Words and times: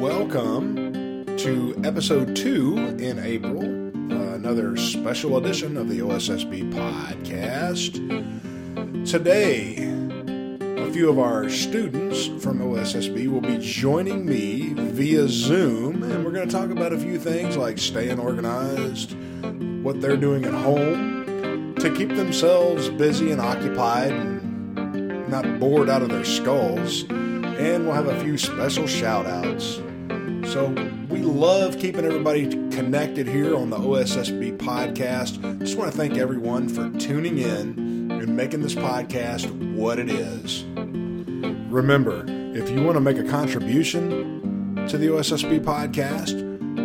welcome 0.00 1.24
to 1.38 1.74
episode 1.82 2.36
two 2.36 2.76
in 2.98 3.18
April, 3.18 3.62
uh, 3.62 4.34
another 4.34 4.76
special 4.76 5.38
edition 5.38 5.78
of 5.78 5.88
the 5.88 6.00
OSSB 6.00 6.70
podcast. 6.70 7.94
Today, 9.10 9.76
a 9.78 10.92
few 10.92 11.08
of 11.08 11.18
our 11.18 11.48
students 11.48 12.26
from 12.44 12.58
OSSB 12.58 13.28
will 13.28 13.40
be 13.40 13.56
joining 13.56 14.26
me 14.26 14.74
via 14.74 15.26
Zoom, 15.28 16.02
and 16.02 16.24
we're 16.24 16.32
going 16.32 16.46
to 16.46 16.54
talk 16.54 16.68
about 16.68 16.92
a 16.92 16.98
few 16.98 17.18
things 17.18 17.56
like 17.56 17.78
staying 17.78 18.18
organized, 18.18 19.16
what 19.82 20.02
they're 20.02 20.18
doing 20.18 20.44
at 20.44 20.52
home 20.52 21.74
to 21.76 21.90
keep 21.94 22.10
themselves 22.10 22.90
busy 22.90 23.32
and 23.32 23.40
occupied 23.40 24.12
and 24.12 25.28
not 25.30 25.58
bored 25.58 25.88
out 25.88 26.02
of 26.02 26.10
their 26.10 26.24
skulls 26.24 27.06
and 27.58 27.86
we'll 27.86 27.94
have 27.94 28.06
a 28.06 28.20
few 28.20 28.36
special 28.36 28.86
shout 28.86 29.24
outs. 29.24 29.80
So 30.56 30.68
we 31.10 31.20
love 31.20 31.78
keeping 31.78 32.06
everybody 32.06 32.48
connected 32.70 33.28
here 33.28 33.54
on 33.54 33.68
the 33.68 33.76
OSSB 33.76 34.56
podcast. 34.56 35.58
Just 35.58 35.76
want 35.76 35.92
to 35.92 35.98
thank 35.98 36.16
everyone 36.16 36.70
for 36.70 36.88
tuning 36.98 37.36
in 37.36 37.78
and 38.10 38.34
making 38.34 38.62
this 38.62 38.74
podcast 38.74 39.50
what 39.74 39.98
it 39.98 40.08
is. 40.08 40.64
Remember, 41.70 42.24
if 42.56 42.70
you 42.70 42.82
want 42.82 42.94
to 42.94 43.02
make 43.02 43.18
a 43.18 43.24
contribution 43.24 44.86
to 44.88 44.96
the 44.96 45.08
OSSB 45.08 45.62
podcast, 45.62 46.40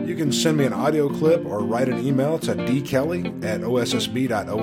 you 0.05 0.17
can 0.17 0.33
send 0.33 0.57
me 0.57 0.65
an 0.65 0.73
audio 0.73 1.07
clip 1.07 1.45
or 1.45 1.59
write 1.61 1.87
an 1.87 2.05
email 2.05 2.37
to 2.39 2.53
dkelley 2.53 3.41
at 3.41 3.61
ossb.oh.gov 3.61 4.59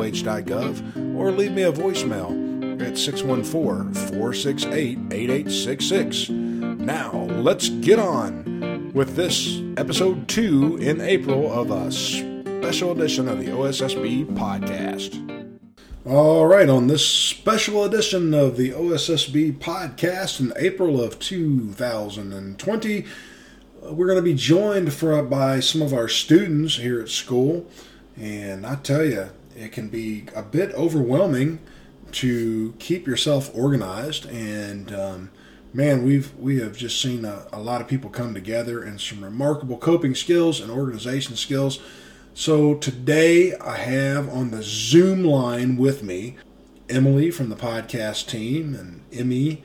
or 1.16 1.32
leave 1.32 1.52
me 1.52 1.62
a 1.62 1.72
voicemail 1.72 2.82
at 2.86 2.98
614 2.98 3.94
468 3.94 4.98
8866. 5.10 6.28
Now, 6.28 7.22
let's 7.40 7.70
get 7.70 7.98
on 7.98 8.47
with 8.94 9.16
this 9.16 9.60
episode 9.76 10.28
two 10.28 10.76
in 10.78 11.00
April 11.00 11.52
of 11.52 11.70
a 11.70 11.92
special 11.92 12.92
edition 12.92 13.28
of 13.28 13.38
the 13.38 13.46
OSSB 13.46 14.24
podcast. 14.36 15.24
All 16.06 16.46
right, 16.46 16.68
on 16.68 16.86
this 16.86 17.06
special 17.06 17.84
edition 17.84 18.32
of 18.32 18.56
the 18.56 18.70
OSSB 18.70 19.58
podcast 19.58 20.40
in 20.40 20.52
April 20.56 21.02
of 21.02 21.18
2020, 21.18 23.04
we're 23.82 24.06
going 24.06 24.16
to 24.16 24.22
be 24.22 24.34
joined 24.34 24.92
for, 24.92 25.22
by 25.22 25.60
some 25.60 25.82
of 25.82 25.92
our 25.92 26.08
students 26.08 26.76
here 26.76 27.00
at 27.00 27.08
school. 27.08 27.66
And 28.16 28.64
I 28.64 28.76
tell 28.76 29.04
you, 29.04 29.28
it 29.56 29.72
can 29.72 29.88
be 29.88 30.24
a 30.34 30.42
bit 30.42 30.72
overwhelming 30.74 31.58
to 32.12 32.74
keep 32.78 33.06
yourself 33.06 33.50
organized 33.54 34.26
and 34.26 34.92
um, 34.94 35.30
man 35.72 36.04
we've 36.04 36.34
we 36.36 36.60
have 36.60 36.76
just 36.76 37.00
seen 37.00 37.24
a, 37.24 37.46
a, 37.52 37.60
lot 37.60 37.80
of 37.80 37.88
people 37.88 38.08
come 38.08 38.32
together 38.34 38.82
and 38.82 39.00
some 39.00 39.22
remarkable 39.22 39.76
coping 39.76 40.14
skills 40.14 40.60
and 40.60 40.70
organization 40.70 41.36
skills 41.36 41.80
so 42.34 42.74
today 42.74 43.54
i 43.56 43.76
have 43.76 44.28
on 44.28 44.50
the 44.50 44.62
zoom 44.62 45.24
line 45.24 45.76
with 45.76 46.02
me 46.02 46.36
emily 46.88 47.30
from 47.30 47.48
the 47.48 47.56
podcast 47.56 48.28
team 48.28 48.74
and 48.74 49.02
emmy 49.12 49.62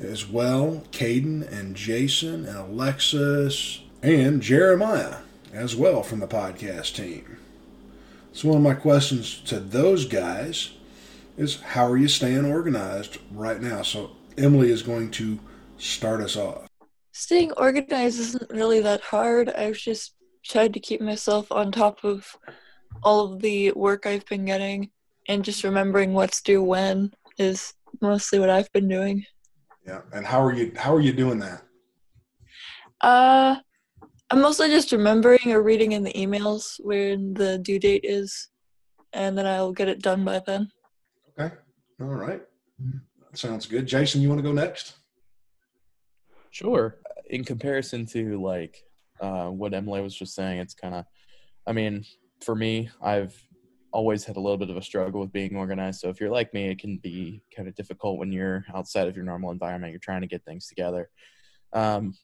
as 0.00 0.26
well 0.26 0.84
caden 0.92 1.42
and 1.52 1.74
jason 1.74 2.46
and 2.46 2.56
alexis 2.56 3.80
and 4.02 4.40
jeremiah 4.40 5.16
as 5.52 5.74
well 5.74 6.02
from 6.02 6.20
the 6.20 6.28
podcast 6.28 6.94
team 6.94 7.38
so 8.32 8.48
one 8.48 8.58
of 8.58 8.62
my 8.62 8.74
questions 8.74 9.40
to 9.46 9.58
those 9.58 10.06
guys 10.06 10.70
is 11.36 11.60
how 11.60 11.90
are 11.90 11.96
you 11.96 12.08
staying 12.08 12.44
organized 12.44 13.18
right 13.32 13.60
now? 13.60 13.82
So 13.82 14.10
Emily 14.40 14.70
is 14.70 14.82
going 14.82 15.10
to 15.12 15.38
start 15.76 16.20
us 16.20 16.36
off. 16.36 16.66
Staying 17.12 17.52
organized 17.52 18.18
isn't 18.18 18.50
really 18.50 18.80
that 18.80 19.02
hard. 19.02 19.50
I've 19.50 19.76
just 19.76 20.14
tried 20.44 20.72
to 20.74 20.80
keep 20.80 21.00
myself 21.00 21.52
on 21.52 21.70
top 21.70 22.02
of 22.04 22.36
all 23.02 23.32
of 23.32 23.40
the 23.40 23.72
work 23.72 24.06
I've 24.06 24.26
been 24.26 24.46
getting 24.46 24.90
and 25.28 25.44
just 25.44 25.62
remembering 25.64 26.14
what's 26.14 26.40
due 26.40 26.62
when 26.62 27.12
is 27.38 27.74
mostly 28.00 28.38
what 28.38 28.50
I've 28.50 28.72
been 28.72 28.88
doing. 28.88 29.24
Yeah. 29.86 30.00
And 30.12 30.26
how 30.26 30.42
are 30.42 30.54
you 30.54 30.72
how 30.76 30.94
are 30.94 31.00
you 31.00 31.12
doing 31.12 31.38
that? 31.40 31.62
Uh 33.00 33.56
I'm 34.30 34.40
mostly 34.40 34.68
just 34.68 34.92
remembering 34.92 35.52
or 35.52 35.62
reading 35.62 35.92
in 35.92 36.04
the 36.04 36.12
emails 36.12 36.80
when 36.82 37.34
the 37.34 37.58
due 37.58 37.78
date 37.78 38.04
is 38.04 38.48
and 39.12 39.36
then 39.36 39.46
I'll 39.46 39.72
get 39.72 39.88
it 39.88 40.02
done 40.02 40.24
by 40.24 40.40
then. 40.46 40.70
Okay. 41.38 41.54
All 42.00 42.06
right. 42.06 42.42
Sounds 43.32 43.66
good. 43.66 43.86
Jason, 43.86 44.20
you 44.20 44.28
want 44.28 44.38
to 44.38 44.42
go 44.42 44.52
next? 44.52 44.94
Sure. 46.50 46.96
In 47.28 47.44
comparison 47.44 48.06
to 48.06 48.42
like 48.42 48.82
uh, 49.20 49.48
what 49.48 49.72
Emily 49.72 50.00
was 50.02 50.14
just 50.14 50.34
saying, 50.34 50.58
it's 50.58 50.74
kind 50.74 50.94
of, 50.94 51.04
I 51.66 51.72
mean, 51.72 52.04
for 52.40 52.56
me, 52.56 52.90
I've 53.00 53.34
always 53.92 54.24
had 54.24 54.36
a 54.36 54.40
little 54.40 54.58
bit 54.58 54.70
of 54.70 54.76
a 54.76 54.82
struggle 54.82 55.20
with 55.20 55.32
being 55.32 55.56
organized. 55.56 56.00
So 56.00 56.08
if 56.08 56.20
you're 56.20 56.30
like 56.30 56.52
me, 56.54 56.70
it 56.70 56.78
can 56.80 56.98
be 56.98 57.42
kind 57.54 57.68
of 57.68 57.74
difficult 57.74 58.18
when 58.18 58.32
you're 58.32 58.64
outside 58.74 59.08
of 59.08 59.16
your 59.16 59.24
normal 59.24 59.50
environment. 59.50 59.92
You're 59.92 60.00
trying 60.00 60.22
to 60.22 60.26
get 60.26 60.44
things 60.44 60.66
together. 60.66 61.10
Um, 61.72 62.14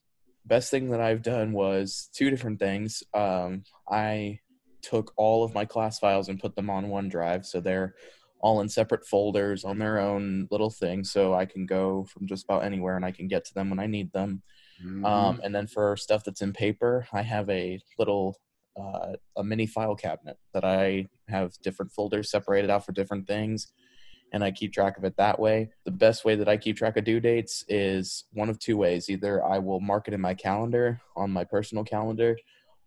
best 0.44 0.70
thing 0.70 0.90
that 0.90 1.00
I've 1.00 1.22
done 1.22 1.52
was 1.52 2.08
two 2.12 2.30
different 2.30 2.58
things. 2.58 3.02
Um, 3.14 3.64
I 3.88 4.40
took 4.82 5.12
all 5.16 5.44
of 5.44 5.54
my 5.54 5.64
class 5.64 5.98
files 5.98 6.28
and 6.28 6.40
put 6.40 6.54
them 6.54 6.70
on 6.70 6.86
OneDrive, 6.86 7.44
so 7.44 7.60
they're 7.60 7.94
all 8.40 8.60
in 8.60 8.68
separate 8.68 9.06
folders 9.06 9.64
on 9.64 9.78
their 9.78 9.98
own 9.98 10.46
little 10.50 10.70
thing 10.70 11.04
so 11.04 11.34
i 11.34 11.44
can 11.44 11.66
go 11.66 12.04
from 12.04 12.26
just 12.26 12.44
about 12.44 12.64
anywhere 12.64 12.96
and 12.96 13.04
i 13.04 13.10
can 13.10 13.28
get 13.28 13.44
to 13.44 13.54
them 13.54 13.70
when 13.70 13.78
i 13.78 13.86
need 13.86 14.12
them. 14.12 14.42
Mm-hmm. 14.84 15.04
um, 15.06 15.40
and 15.42 15.54
then 15.54 15.66
for 15.66 15.96
stuff 15.96 16.22
that's 16.24 16.42
in 16.42 16.52
paper 16.52 17.06
i 17.12 17.22
have 17.22 17.48
a 17.48 17.80
little 17.98 18.36
uh, 18.78 19.12
a 19.36 19.42
mini 19.42 19.66
file 19.66 19.96
cabinet 19.96 20.36
that 20.52 20.64
i 20.64 21.06
have 21.28 21.52
different 21.62 21.92
folders 21.92 22.30
separated 22.30 22.70
out 22.70 22.84
for 22.84 22.92
different 22.92 23.26
things 23.26 23.72
and 24.32 24.44
i 24.44 24.50
keep 24.50 24.72
track 24.72 24.98
of 24.98 25.04
it 25.04 25.16
that 25.16 25.38
way. 25.38 25.70
The 25.84 25.90
best 25.90 26.24
way 26.24 26.34
that 26.34 26.48
i 26.48 26.56
keep 26.56 26.76
track 26.76 26.96
of 26.96 27.04
due 27.04 27.20
dates 27.20 27.64
is 27.68 28.24
one 28.32 28.48
of 28.48 28.58
two 28.58 28.76
ways. 28.76 29.08
Either 29.08 29.44
i 29.44 29.58
will 29.58 29.80
mark 29.80 30.08
it 30.08 30.14
in 30.14 30.20
my 30.20 30.34
calendar 30.34 31.00
on 31.16 31.30
my 31.30 31.44
personal 31.44 31.84
calendar 31.84 32.36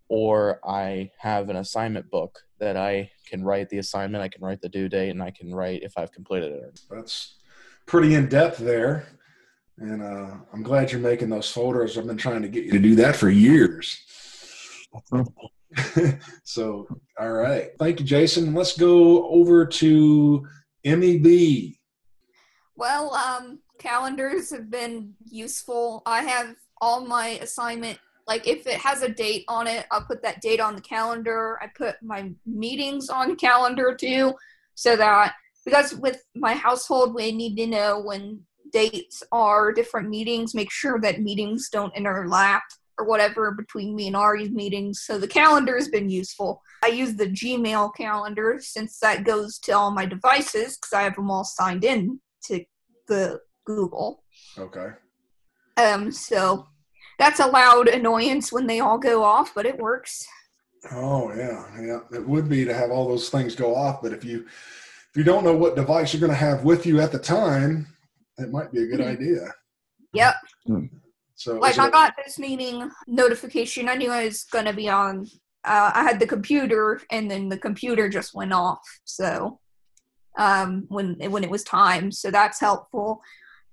or 0.09 0.59
I 0.67 1.11
have 1.19 1.49
an 1.49 1.55
assignment 1.55 2.09
book 2.09 2.39
that 2.59 2.75
I 2.75 3.11
can 3.27 3.43
write 3.43 3.69
the 3.69 3.77
assignment, 3.77 4.23
I 4.23 4.27
can 4.27 4.43
write 4.43 4.61
the 4.61 4.69
due 4.69 4.89
date, 4.89 5.11
and 5.11 5.23
I 5.23 5.31
can 5.31 5.53
write 5.53 5.83
if 5.83 5.93
I've 5.97 6.11
completed 6.11 6.51
it. 6.51 6.81
That's 6.89 7.35
pretty 7.85 8.15
in 8.15 8.27
depth 8.27 8.57
there. 8.57 9.07
And 9.77 10.01
uh, 10.01 10.35
I'm 10.51 10.63
glad 10.63 10.91
you're 10.91 10.99
making 10.99 11.29
those 11.29 11.49
folders. 11.49 11.97
I've 11.97 12.07
been 12.07 12.17
trying 12.17 12.41
to 12.41 12.49
get 12.49 12.65
you 12.65 12.71
to 12.71 12.79
do 12.79 12.95
that 12.95 13.15
for 13.15 13.29
years. 13.29 13.97
so, 16.43 16.87
all 17.17 17.31
right. 17.31 17.69
Thank 17.79 17.99
you, 17.99 18.05
Jason. 18.05 18.53
Let's 18.53 18.77
go 18.77 19.29
over 19.29 19.65
to 19.65 20.45
Emmy. 20.83 21.77
Well, 22.75 23.13
um, 23.13 23.59
calendars 23.77 24.51
have 24.51 24.69
been 24.69 25.13
useful. 25.29 26.01
I 26.05 26.23
have 26.23 26.55
all 26.81 27.05
my 27.05 27.39
assignment 27.41 27.99
like 28.29 28.47
if 28.47 28.67
it 28.67 28.77
has 28.77 29.01
a 29.01 29.09
date 29.09 29.43
on 29.49 29.67
it 29.67 29.85
i'll 29.91 30.05
put 30.05 30.21
that 30.21 30.39
date 30.39 30.61
on 30.61 30.75
the 30.75 30.81
calendar. 30.81 31.59
I 31.61 31.67
put 31.75 31.95
my 32.01 32.31
meetings 32.45 33.09
on 33.09 33.35
calendar 33.35 33.97
too 33.99 34.33
so 34.75 34.95
that 34.95 35.33
because 35.65 35.95
with 35.95 36.23
my 36.35 36.53
household 36.53 37.13
we 37.13 37.31
need 37.31 37.57
to 37.57 37.67
know 37.67 37.99
when 37.99 38.41
dates 38.71 39.23
are 39.31 39.73
different 39.73 40.09
meetings 40.09 40.53
make 40.53 40.71
sure 40.71 41.01
that 41.01 41.21
meetings 41.21 41.69
don't 41.69 41.93
interlap 41.95 42.61
or 42.99 43.05
whatever 43.05 43.51
between 43.51 43.95
me 43.95 44.07
and 44.07 44.15
ari's 44.15 44.51
meetings 44.51 45.01
so 45.01 45.17
the 45.17 45.27
calendar 45.27 45.75
has 45.75 45.89
been 45.89 46.09
useful. 46.09 46.61
I 46.83 46.87
use 46.87 47.15
the 47.15 47.27
gmail 47.27 47.95
calendar 47.95 48.59
since 48.61 48.99
that 48.99 49.25
goes 49.25 49.57
to 49.59 49.71
all 49.71 49.91
my 49.91 50.05
devices 50.05 50.77
because 50.77 50.93
i 50.93 51.01
have 51.01 51.15
them 51.15 51.31
all 51.31 51.43
signed 51.43 51.83
in 51.83 52.21
to 52.45 52.63
the 53.07 53.41
google. 53.65 54.23
Okay. 54.57 54.89
Um 55.77 56.11
so 56.11 56.67
that's 57.19 57.41
a 57.41 57.47
loud 57.47 57.89
annoyance 57.89 58.51
when 58.51 58.65
they 58.65 58.79
all 58.79 58.97
go 58.97 59.23
off, 59.23 59.53
but 59.53 59.65
it 59.65 59.77
works. 59.77 60.25
Oh 60.91 61.31
yeah, 61.35 61.65
yeah. 61.79 61.99
It 62.13 62.25
would 62.25 62.49
be 62.49 62.63
to 62.65 62.73
have 62.73 62.89
all 62.89 63.07
those 63.07 63.29
things 63.29 63.53
go 63.55 63.75
off, 63.75 64.01
but 64.01 64.13
if 64.13 64.23
you 64.23 64.45
if 64.47 65.17
you 65.17 65.23
don't 65.23 65.43
know 65.43 65.55
what 65.55 65.75
device 65.75 66.13
you're 66.13 66.21
going 66.21 66.31
to 66.31 66.37
have 66.37 66.63
with 66.63 66.85
you 66.85 67.01
at 67.01 67.11
the 67.11 67.19
time, 67.19 67.87
it 68.37 68.51
might 68.51 68.71
be 68.71 68.83
a 68.83 68.87
good 68.87 69.01
mm-hmm. 69.01 69.09
idea. 69.09 69.53
Yep. 70.13 70.35
Hmm. 70.65 70.85
So 71.35 71.55
like 71.55 71.77
I 71.77 71.89
got 71.89 72.13
this 72.23 72.39
meeting 72.39 72.89
notification. 73.07 73.89
I 73.89 73.95
knew 73.95 74.11
I 74.11 74.25
was 74.25 74.45
going 74.45 74.65
to 74.65 74.73
be 74.73 74.89
on. 74.89 75.27
Uh, 75.65 75.91
I 75.93 76.03
had 76.03 76.19
the 76.19 76.27
computer, 76.27 77.01
and 77.11 77.29
then 77.29 77.49
the 77.49 77.57
computer 77.57 78.07
just 78.07 78.33
went 78.33 78.53
off. 78.53 78.79
So 79.03 79.59
um, 80.37 80.85
when 80.87 81.15
when 81.31 81.43
it 81.43 81.49
was 81.49 81.63
time, 81.63 82.11
so 82.11 82.31
that's 82.31 82.59
helpful. 82.59 83.21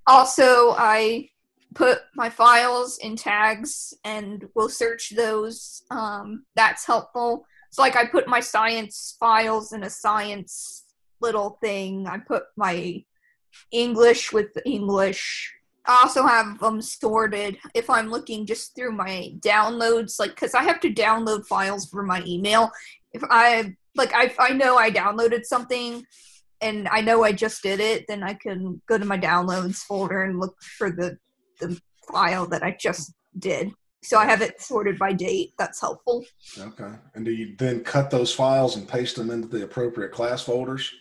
Also, 0.09 0.75
I 0.77 1.29
put 1.77 2.01
my 2.15 2.29
files 2.31 2.99
in 2.99 3.15
tags 3.17 3.95
and 4.05 4.45
we'll 4.55 4.69
search 4.69 5.13
those. 5.15 5.83
Um, 5.91 6.45
that's 6.57 6.87
helpful. 6.87 7.47
So, 7.71 7.83
like, 7.83 7.97
I 7.97 8.07
put 8.07 8.27
my 8.27 8.41
science 8.41 9.17
files 9.21 9.73
in 9.73 9.85
a 9.85 9.91
science 9.91 10.85
little 11.21 11.59
thing. 11.63 12.07
I 12.07 12.19
put 12.19 12.45
my 12.57 13.05
English 13.71 14.33
with 14.33 14.49
English, 14.65 15.57
I 15.87 16.01
also 16.03 16.27
have 16.27 16.59
them 16.59 16.83
sorted 16.83 17.59
if 17.75 17.89
I'm 17.89 18.11
looking 18.11 18.45
just 18.45 18.75
through 18.75 18.93
my 18.93 19.33
downloads, 19.39 20.19
like 20.19 20.31
because 20.31 20.55
I 20.55 20.63
have 20.63 20.81
to 20.81 20.93
download 20.93 21.47
files 21.47 21.89
for 21.89 22.03
my 22.03 22.23
email. 22.27 22.71
If 23.13 23.23
I 23.31 23.75
like, 23.95 24.13
I 24.13 24.35
I 24.39 24.53
know 24.53 24.77
I 24.77 24.91
downloaded 24.91 25.45
something, 25.45 26.05
and 26.61 26.89
I 26.89 27.03
know 27.03 27.23
I 27.23 27.33
just 27.33 27.63
did 27.63 27.81
it, 27.81 28.07
then 28.09 28.23
I 28.23 28.35
can 28.35 28.83
go 28.89 28.99
to 28.99 29.05
my 29.05 29.19
downloads 29.19 29.77
folder 29.77 30.25
and 30.25 30.41
look 30.41 30.57
for 30.61 30.91
the 30.91 31.19
the 31.61 31.81
file 32.11 32.47
that 32.47 32.63
I 32.63 32.77
just 32.79 33.13
did. 33.39 33.73
So 34.03 34.19
I 34.19 34.25
have 34.27 34.41
it 34.41 34.61
sorted 34.61 34.99
by 34.99 35.13
date. 35.13 35.53
That's 35.59 35.81
helpful. 35.81 36.25
Okay. 36.59 36.93
And 37.15 37.25
do 37.25 37.33
you 37.33 37.57
then 37.59 37.83
cut 37.83 38.11
those 38.11 38.33
files 38.33 38.77
and 38.77 38.89
paste 38.89 39.17
them 39.17 39.31
into 39.31 39.49
the 39.49 39.65
appropriate 39.65 40.13
class 40.13 40.43
folders? 40.45 40.93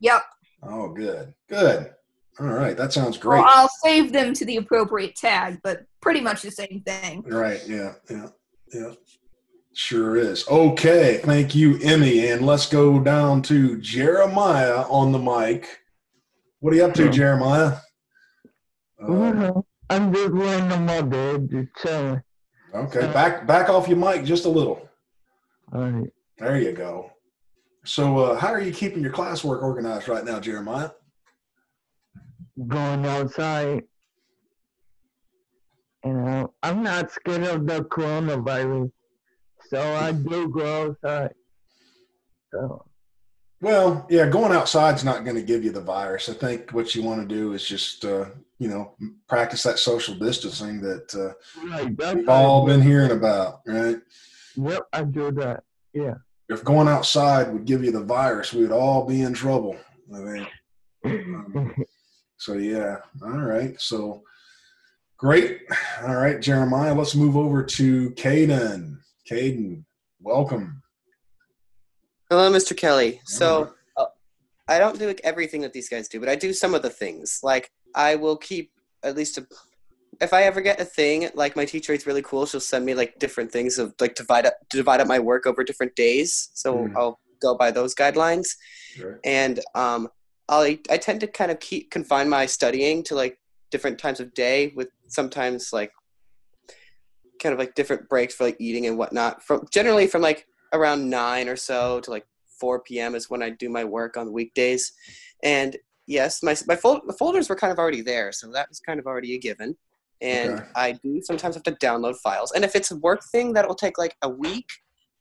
Yep. 0.00 0.22
Oh, 0.64 0.88
good. 0.88 1.34
Good. 1.48 1.92
All 2.40 2.46
right. 2.46 2.76
That 2.76 2.92
sounds 2.92 3.16
great. 3.16 3.38
Well, 3.38 3.48
I'll 3.48 3.70
save 3.84 4.12
them 4.12 4.34
to 4.34 4.44
the 4.44 4.56
appropriate 4.56 5.14
tag, 5.14 5.60
but 5.62 5.84
pretty 6.00 6.20
much 6.20 6.42
the 6.42 6.50
same 6.50 6.82
thing. 6.84 7.22
Right. 7.26 7.62
Yeah. 7.68 7.94
Yeah. 8.10 8.28
Yeah. 8.72 8.92
Sure 9.74 10.16
is. 10.16 10.46
Okay. 10.48 11.20
Thank 11.22 11.54
you, 11.54 11.78
Emmy. 11.78 12.26
And 12.28 12.44
let's 12.44 12.66
go 12.66 12.98
down 12.98 13.42
to 13.42 13.78
Jeremiah 13.80 14.82
on 14.88 15.12
the 15.12 15.18
mic. 15.20 15.80
What 16.58 16.72
are 16.72 16.76
you 16.76 16.84
up 16.84 16.94
to, 16.94 17.04
Sure. 17.04 17.12
Jeremiah? 17.12 17.76
Uh, 19.00 19.06
Well, 19.06 19.66
I'm 19.90 20.12
just 20.12 20.32
laying 20.32 20.70
on 20.72 20.84
my 20.86 21.02
bed, 21.02 21.48
just 21.50 21.68
chilling. 21.82 22.22
okay. 22.74 23.12
Back 23.12 23.46
back 23.46 23.68
off 23.68 23.88
your 23.88 23.96
mic 23.96 24.24
just 24.24 24.44
a 24.44 24.48
little. 24.48 24.88
All 25.72 25.90
right. 25.90 26.10
There 26.38 26.60
you 26.60 26.72
go. 26.72 27.10
So, 27.84 28.18
uh, 28.18 28.36
how 28.38 28.48
are 28.48 28.60
you 28.60 28.72
keeping 28.72 29.02
your 29.02 29.12
classwork 29.12 29.62
organized 29.62 30.08
right 30.08 30.24
now, 30.24 30.40
Jeremiah? 30.40 30.90
Going 32.66 33.06
outside. 33.06 33.82
You 36.04 36.12
know, 36.12 36.54
I'm 36.62 36.82
not 36.82 37.10
scared 37.10 37.42
of 37.44 37.66
the 37.66 37.80
coronavirus, 37.84 38.90
so 39.68 39.80
I 39.96 40.12
do 40.12 40.48
go 40.48 40.86
outside. 41.02 41.34
So, 42.52 42.84
Well, 43.60 44.06
yeah, 44.08 44.28
going 44.28 44.52
outside's 44.52 45.04
not 45.04 45.24
going 45.24 45.36
to 45.36 45.42
give 45.42 45.64
you 45.64 45.72
the 45.72 45.80
virus. 45.80 46.28
I 46.28 46.34
think 46.34 46.70
what 46.70 46.94
you 46.94 47.02
want 47.02 47.26
to 47.28 47.34
do 47.34 47.52
is 47.52 47.66
just, 47.66 48.04
uh, 48.04 48.26
you 48.58 48.68
know, 48.68 48.94
practice 49.28 49.62
that 49.62 49.78
social 49.78 50.14
distancing 50.16 50.80
that 50.80 51.14
uh, 51.14 51.68
right, 51.68 52.16
we've 52.16 52.28
all 52.28 52.66
been 52.66 52.82
hearing 52.82 53.12
about, 53.12 53.60
right? 53.66 53.98
Yep, 54.56 54.82
I 54.92 55.04
do 55.04 55.30
that. 55.32 55.62
Yeah. 55.92 56.14
If 56.48 56.64
going 56.64 56.88
outside 56.88 57.52
would 57.52 57.66
give 57.66 57.84
you 57.84 57.92
the 57.92 58.02
virus, 58.02 58.52
we 58.52 58.62
would 58.62 58.72
all 58.72 59.06
be 59.06 59.22
in 59.22 59.32
trouble. 59.32 59.76
I 60.14 60.18
think. 60.18 60.48
Um, 61.04 61.74
so 62.38 62.54
yeah, 62.54 62.96
all 63.22 63.38
right. 63.38 63.80
So 63.80 64.22
great. 65.18 65.60
All 66.02 66.16
right, 66.16 66.40
Jeremiah. 66.40 66.94
Let's 66.94 67.14
move 67.14 67.36
over 67.36 67.62
to 67.62 68.10
Caden. 68.12 68.96
Caden, 69.30 69.84
welcome. 70.20 70.82
Hello, 72.30 72.50
Mr. 72.50 72.76
Kelley. 72.76 73.20
So, 73.24 73.72
uh, 73.96 74.06
I 74.68 74.78
don't 74.78 74.98
do 74.98 75.06
like, 75.06 75.20
everything 75.24 75.62
that 75.62 75.72
these 75.72 75.88
guys 75.88 76.08
do, 76.08 76.20
but 76.20 76.28
I 76.28 76.36
do 76.36 76.52
some 76.52 76.74
of 76.74 76.82
the 76.82 76.90
things. 76.90 77.40
Like, 77.42 77.70
I 77.94 78.16
will 78.16 78.36
keep 78.36 78.70
at 79.02 79.16
least 79.16 79.38
a. 79.38 79.46
If 80.20 80.32
I 80.32 80.42
ever 80.44 80.60
get 80.60 80.80
a 80.80 80.84
thing, 80.84 81.28
like 81.34 81.54
my 81.54 81.64
teacher 81.64 81.92
is 81.92 82.06
really 82.06 82.22
cool, 82.22 82.44
she'll 82.46 82.60
send 82.60 82.84
me 82.84 82.94
like 82.94 83.18
different 83.18 83.52
things 83.52 83.78
of 83.78 83.94
like 84.00 84.14
divide 84.14 84.46
up 84.46 84.54
divide 84.70 85.00
up 85.00 85.06
my 85.06 85.18
work 85.18 85.46
over 85.46 85.62
different 85.62 85.94
days. 85.94 86.50
So 86.54 86.88
Mm. 86.88 86.92
I'll 86.96 87.20
go 87.40 87.54
by 87.56 87.70
those 87.70 87.94
guidelines, 87.94 88.48
and 89.24 89.60
um, 89.74 90.08
I 90.48 90.80
I 90.90 90.96
tend 90.96 91.20
to 91.20 91.26
kind 91.26 91.50
of 91.50 91.60
keep 91.60 91.90
confine 91.90 92.28
my 92.28 92.46
studying 92.46 93.02
to 93.04 93.14
like 93.14 93.38
different 93.70 93.98
times 93.98 94.18
of 94.20 94.34
day, 94.34 94.72
with 94.74 94.88
sometimes 95.08 95.72
like 95.72 95.92
kind 97.40 97.52
of 97.52 97.58
like 97.58 97.74
different 97.74 98.08
breaks 98.08 98.34
for 98.34 98.44
like 98.44 98.56
eating 98.58 98.86
and 98.86 98.98
whatnot. 98.98 99.42
From 99.42 99.66
generally 99.70 100.06
from 100.06 100.22
like 100.22 100.46
around 100.72 101.08
nine 101.08 101.48
or 101.48 101.56
so 101.56 102.00
to 102.00 102.10
like 102.10 102.26
4 102.60 102.80
p.m. 102.80 103.14
is 103.14 103.30
when 103.30 103.42
I 103.42 103.50
do 103.50 103.68
my 103.68 103.84
work 103.84 104.16
on 104.16 104.32
weekdays. 104.32 104.92
And 105.42 105.76
yes, 106.08 106.42
my 106.42 106.56
my 106.66 106.74
fol- 106.74 107.02
the 107.06 107.12
folders 107.12 107.48
were 107.48 107.54
kind 107.54 107.72
of 107.72 107.78
already 107.78 108.00
there, 108.02 108.32
so 108.32 108.50
that 108.50 108.68
was 108.68 108.80
kind 108.80 108.98
of 108.98 109.06
already 109.06 109.34
a 109.36 109.38
given. 109.38 109.76
And 110.20 110.54
Okay. 110.54 110.64
I 110.74 110.92
do 110.92 111.20
sometimes 111.22 111.54
have 111.54 111.62
to 111.64 111.72
download 111.72 112.16
files. 112.16 112.50
And 112.50 112.64
if 112.64 112.74
it's 112.74 112.90
a 112.90 112.96
work 112.96 113.20
thing, 113.30 113.52
that 113.52 113.68
will 113.68 113.76
take 113.76 113.98
like 113.98 114.16
a 114.22 114.28
week. 114.28 114.66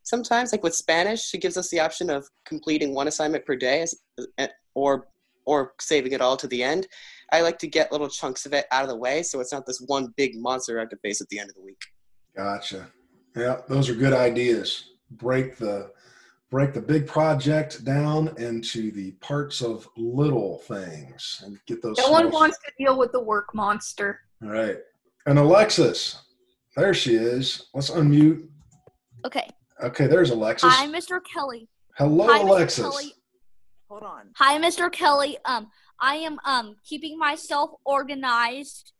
Sometimes, 0.01 0.51
like 0.54 0.63
with 0.63 0.74
Spanish, 0.74 1.22
she 1.24 1.38
gives 1.38 1.56
us 1.57 1.69
the 1.69 1.80
option 1.81 2.10
of 2.10 2.25
completing 2.45 2.95
one 2.95 3.07
assignment 3.07 3.45
per 3.45 3.56
day, 3.56 3.81
as- 3.81 3.95
uh, 4.39 4.48
or 4.74 5.07
or 5.45 5.74
saving 5.80 6.12
it 6.13 6.22
all 6.22 6.36
to 6.38 6.48
the 6.48 6.62
end. 6.63 6.88
I 7.31 7.42
like 7.42 7.57
to 7.60 7.68
get 7.68 7.92
little 7.92 8.10
chunks 8.10 8.45
of 8.45 8.54
it 8.54 8.66
out 8.72 8.84
of 8.84 8.89
the 8.89 8.98
way, 8.98 9.22
so 9.24 9.39
it's 9.39 9.54
not 9.54 9.66
this 9.66 9.80
one 9.86 10.13
big 10.18 10.31
monster 10.36 10.78
I 10.78 10.81
have 10.81 10.89
to 10.89 10.98
face 10.98 11.22
at 11.22 11.28
the 11.30 11.39
end 11.39 11.50
of 11.50 11.56
the 11.56 11.62
week. 11.62 11.81
Gotcha. 12.36 12.88
Yeah, 13.36 13.62
those 13.69 13.88
are 13.89 13.94
good 13.95 14.13
ideas. 14.13 14.92
Break 15.12 15.57
the 15.57 15.92
break 16.50 16.74
the 16.74 16.82
big 16.82 17.08
project 17.08 17.84
down 17.84 18.34
into 18.38 18.92
the 18.92 19.12
parts 19.14 19.62
of 19.62 19.88
little 19.98 20.60
things 20.60 21.42
and 21.46 21.60
get 21.66 21.82
those. 21.82 21.98
No 21.98 22.12
one 22.12 22.32
wants 22.32 22.58
to 22.60 22.72
deal 22.78 22.98
with 22.98 23.12
the 23.12 23.20
work 23.20 23.54
monster. 23.54 24.22
All 24.44 24.50
right. 24.50 24.78
And 25.26 25.38
Alexis, 25.38 26.22
there 26.76 26.94
she 26.94 27.16
is. 27.16 27.68
Let's 27.74 27.90
unmute. 27.90 28.48
Okay. 29.26 29.50
Okay, 29.84 30.08
there's 30.08 30.32
Alexis. 30.32 30.74
Hi, 30.74 30.88
Mr. 30.88 31.20
Kelley. 31.24 31.68
Hello, 31.98 32.28
Hi, 32.28 32.40
Alexis. 32.40 32.84
Kelley. 32.84 33.14
Hold 33.90 34.04
on. 34.04 34.30
Hi, 34.38 34.58
Mr. 34.60 34.92
Kelley. 34.92 35.38
Um, 35.46 35.70
I 36.00 36.16
am 36.16 36.40
um 36.46 36.76
keeping 36.86 37.18
myself 37.18 37.72
organized 37.86 38.94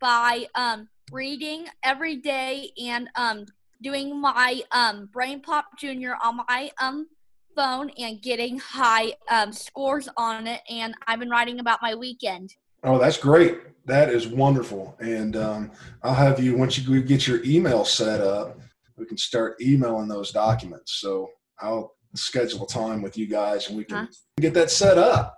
by 0.00 0.46
um 0.54 0.88
reading 1.12 1.66
every 1.82 2.16
day 2.16 2.70
and 2.82 3.08
um 3.16 3.46
doing 3.84 4.20
my 4.20 4.62
um 4.72 5.08
BrainPOP 5.14 5.62
Junior 5.78 6.16
on 6.24 6.38
my 6.48 6.70
um 6.80 7.06
phone 7.54 7.90
and 7.98 8.20
getting 8.20 8.58
high 8.58 9.12
um 9.30 9.52
scores 9.52 10.08
on 10.16 10.46
it. 10.48 10.62
And 10.68 10.94
I've 11.06 11.20
been 11.20 11.30
writing 11.30 11.60
about 11.60 11.78
my 11.82 11.94
weekend. 11.94 12.54
Oh, 12.82 12.98
that's 12.98 13.18
great. 13.18 13.58
That 13.86 14.08
is 14.08 14.26
wonderful. 14.26 14.96
And 14.98 15.36
um, 15.36 15.70
I'll 16.02 16.14
have 16.14 16.40
you 16.42 16.56
once 16.56 16.78
you 16.78 17.02
get 17.02 17.26
your 17.28 17.44
email 17.44 17.84
set 17.84 18.20
up, 18.20 18.58
we 18.96 19.04
can 19.06 19.18
start 19.18 19.60
emailing 19.60 20.08
those 20.08 20.32
documents. 20.32 20.94
So 21.00 21.28
I'll 21.60 21.94
schedule 22.14 22.64
a 22.64 22.66
time 22.66 23.02
with 23.02 23.16
you 23.18 23.26
guys 23.26 23.68
and 23.68 23.76
we 23.76 23.84
can 23.84 23.96
Huh? 23.96 24.06
get 24.40 24.54
that 24.54 24.70
set 24.70 24.98
up. 24.98 25.36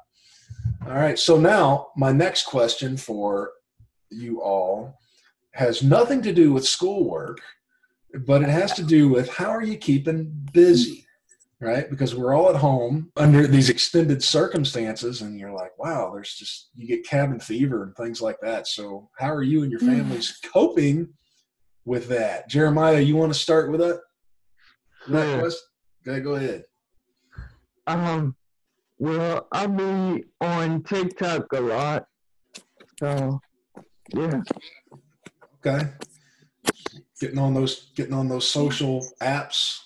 All 0.87 0.95
right. 0.95 1.19
So 1.19 1.39
now 1.39 1.89
my 1.97 2.13
next 2.13 2.45
question 2.47 2.97
for 2.97 3.51
you 4.11 4.41
all 4.41 4.99
has 5.53 5.83
nothing 5.83 6.23
to 6.23 6.33
do 6.33 6.53
with 6.53 6.67
schoolwork, 6.67 7.41
but 8.25 8.43
it 8.43 8.49
has 8.49 8.73
to 8.75 8.83
do 8.83 9.09
with 9.09 9.29
how 9.29 9.51
are 9.51 9.63
you 9.63 9.77
keeping 9.77 10.49
busy? 10.53 11.07
Right? 11.59 11.89
Because 11.89 12.15
we're 12.15 12.35
all 12.35 12.51
at 12.51 12.57
home 12.57 13.11
under 13.17 13.47
these 13.47 13.71
extended 13.71 14.23
circumstances, 14.23 15.23
and 15.23 15.39
you're 15.39 15.53
like, 15.53 15.77
wow, 15.79 16.11
there's 16.13 16.35
just, 16.35 16.69
you 16.75 16.87
get 16.87 17.07
cabin 17.07 17.41
fever 17.41 17.83
and 17.83 17.97
things 17.97 18.21
like 18.21 18.37
that. 18.43 18.67
So, 18.67 19.09
how 19.19 19.33
are 19.33 19.43
you 19.43 19.63
and 19.63 19.71
your 19.71 19.81
families 19.81 20.39
coping 20.53 21.09
with 21.87 22.09
that? 22.09 22.49
Jeremiah, 22.51 23.01
you 23.01 23.17
want 23.17 23.33
to 23.33 23.39
start 23.39 23.71
with 23.71 23.81
that? 23.81 24.01
with 25.09 25.19
that 25.19 25.31
Sure. 25.31 25.41
question? 25.41 25.61
Okay, 26.07 26.21
go 26.21 26.35
ahead. 26.35 26.65
Um, 27.87 28.37
well, 28.99 29.49
I'll 29.53 29.69
be 29.69 30.25
on 30.41 30.83
TikTok 30.83 31.53
a 31.53 31.61
lot. 31.61 32.07
So, 33.01 33.41
yeah. 34.15 34.41
Okay. 35.67 35.89
Getting 37.21 37.39
on 37.39 37.55
those, 37.55 37.91
getting 37.95 38.13
on 38.13 38.29
those 38.29 38.49
social 38.51 39.07
apps. 39.23 39.81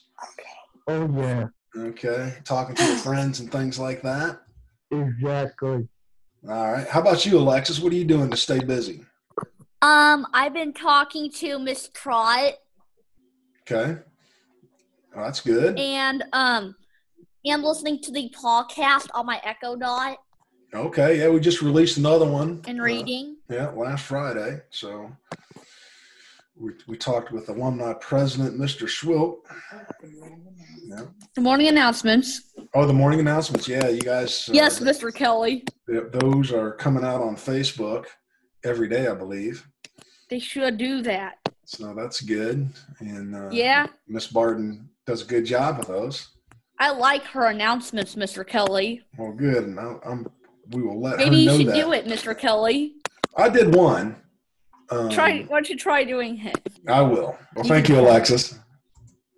Oh, 0.89 1.09
yeah. 1.17 1.47
Okay. 1.77 2.35
Talking 2.45 2.75
to 2.75 2.85
your 2.85 2.97
friends 2.97 3.39
and 3.41 3.51
things 3.53 3.79
like 3.79 4.03
that. 4.03 4.41
Exactly. 4.91 5.87
All 6.49 6.73
right. 6.73 6.89
How 6.89 7.01
about 7.01 7.25
you, 7.25 7.39
Alexis? 7.39 7.79
What 7.79 7.93
are 7.93 7.97
you 7.97 8.05
doing 8.05 8.31
to 8.31 8.37
stay 8.37 8.59
busy? 8.59 9.05
Um, 9.83 10.27
I've 10.35 10.53
been 10.53 10.73
talking 10.73 11.31
to 11.33 11.59
Miss 11.59 11.89
Trot 11.95 12.55
Okay. 13.63 13.99
Oh, 15.17 15.23
that's 15.23 15.41
good. 15.41 15.79
and 15.79 16.25
um 16.33 16.75
and 17.45 17.63
listening 17.63 18.01
to 18.03 18.11
the 18.13 18.31
podcast 18.37 19.07
on 19.15 19.27
my 19.27 19.41
Echo 19.45 19.77
Dot 19.77 20.19
Okay. 20.75 21.19
Yeah, 21.21 21.29
we 21.31 21.41
just 21.41 21.63
released 21.63 21.97
another 21.99 22.27
one. 22.27 22.63
and 22.67 22.81
uh, 22.81 22.83
reading. 22.85 23.37
Yeah, 23.49 23.71
last 23.71 24.05
Friday. 24.05 24.61
So 24.71 25.11
we, 26.61 26.73
we 26.87 26.97
talked 26.97 27.33
with 27.33 27.49
alumni 27.49 27.95
president, 27.95 28.59
Mr. 28.61 28.87
Schwilk. 28.87 29.37
Yeah. 30.87 31.05
The 31.35 31.41
morning 31.41 31.69
announcements. 31.69 32.53
Oh, 32.75 32.85
the 32.87 32.93
morning 32.93 33.21
announcements. 33.21 33.67
Yeah, 33.67 33.89
you 33.89 34.01
guys. 34.01 34.49
uh, 34.49 34.53
Yes, 34.53 34.79
Mr. 34.81 35.13
Kelley. 35.15 35.65
th- 35.89 36.05
those 36.13 36.53
are 36.53 36.73
coming 36.73 37.05
out 37.05 37.23
on 37.23 37.35
Facebook 37.37 38.07
every 38.65 38.89
day, 38.89 39.07
I 39.09 39.15
believe. 39.15 39.67
They 40.29 40.39
should 40.39 40.77
do 40.77 41.01
that. 41.03 41.39
So 41.65 41.95
that's 41.97 42.21
good. 42.21 42.69
And 43.01 43.35
uh, 43.35 43.49
Yeah, 43.51 43.87
Miss 44.07 44.27
Barton 44.27 44.89
does 45.07 45.23
a 45.23 45.27
good 45.27 45.45
job 45.47 45.79
with 45.79 45.89
those. 45.89 46.29
I 46.79 46.91
like 46.93 47.25
her 47.25 47.47
announcements, 47.47 48.15
Mr. 48.17 48.47
Kelley. 48.47 49.03
Well, 49.17 49.33
good. 49.33 49.65
And 49.65 49.79
I, 49.81 49.95
I'm. 50.05 50.27
We 50.73 50.83
will 50.83 51.01
let 51.01 51.19
her 51.19 51.25
Maybe 51.25 51.39
you 51.39 51.57
should 51.57 51.67
that. 51.69 51.75
do 51.75 51.93
it, 51.93 52.07
Mr. 52.07 52.37
Kelley. 52.37 52.95
I 53.37 53.49
did 53.49 53.75
one. 53.75 54.17
Um, 54.91 55.09
Try. 55.09 55.43
Why 55.43 55.57
don't 55.57 55.69
you 55.69 55.77
try 55.77 56.05
doing 56.05 56.41
it? 56.45 56.59
I 56.89 57.01
will. 57.01 57.39
Well, 57.55 57.65
thank 57.65 57.89
you, 57.89 57.99
Alexis. 57.99 58.59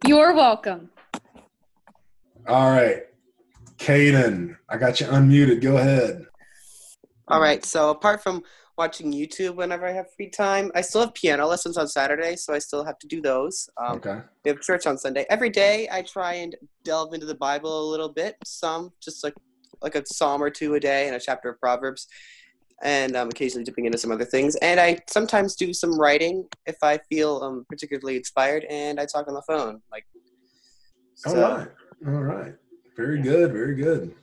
You're 0.07 0.35
welcome. 0.35 0.91
All 2.49 2.71
right. 2.71 3.03
Caden, 3.79 4.57
I 4.69 4.77
got 4.79 5.01
you 5.01 5.07
unmuted. 5.07 5.61
Go 5.61 5.77
ahead. 5.77 6.25
All 7.29 7.41
right. 7.41 7.65
So 7.65 7.91
apart 7.91 8.23
from 8.23 8.43
watching 8.79 9.13
YouTube 9.13 9.57
whenever 9.57 9.87
I 9.87 9.93
have 9.93 10.07
free 10.17 10.31
time, 10.31 10.73
I 10.75 10.81
still 10.81 11.03
have 11.03 11.15
piano 11.15 11.47
lessons 11.47 11.77
on 11.77 11.87
Saturday, 11.87 12.37
so 12.37 12.55
I 12.55 12.59
still 12.59 12.85
have 12.85 12.99
to 13.01 13.07
do 13.07 13.21
those. 13.21 13.69
Um, 13.77 13.97
Okay. 13.97 14.21
We 14.45 14.51
have 14.51 14.61
church 14.61 14.87
on 14.87 14.97
Sunday. 14.99 15.27
Every 15.29 15.51
day, 15.51 15.89
I 15.93 16.03
try 16.03 16.35
and 16.35 16.57
delve 16.85 17.13
into 17.15 17.27
the 17.27 17.35
Bible 17.35 17.89
a 17.89 17.91
little 17.91 18.09
bit. 18.09 18.37
Some 18.45 18.91
just 19.03 19.23
like 19.23 19.35
like 19.83 19.95
a 19.97 20.03
psalm 20.07 20.43
or 20.43 20.49
two 20.51 20.75
a 20.75 20.81
day 20.81 21.07
and 21.09 21.17
a 21.17 21.21
chapter 21.21 21.51
of 21.51 21.59
Proverbs, 21.61 22.07
and 22.83 23.15
um, 23.17 23.29
occasionally 23.29 23.65
dipping 23.65 23.87
into 23.87 23.99
some 23.99 24.11
other 24.13 24.25
things. 24.25 24.57
And 24.57 24.81
I 24.81 24.99
sometimes 25.09 25.55
do 25.57 25.73
some 25.73 25.99
writing 25.99 26.47
if 26.67 26.77
I 26.83 26.99
feel 27.09 27.43
um, 27.43 27.65
particularly 27.69 28.17
inspired, 28.17 28.65
and 28.71 28.99
I 29.01 29.07
talk 29.07 29.29
on 29.29 29.35
the 29.35 29.43
phone. 29.43 29.81
Like, 29.91 30.05
All 31.27 31.33
so- 31.35 31.57
right. 31.57 31.69
All 32.07 32.23
right. 32.23 32.55
Very 32.97 33.23
good. 33.23 33.53
Very 33.53 33.75
good. 33.75 34.15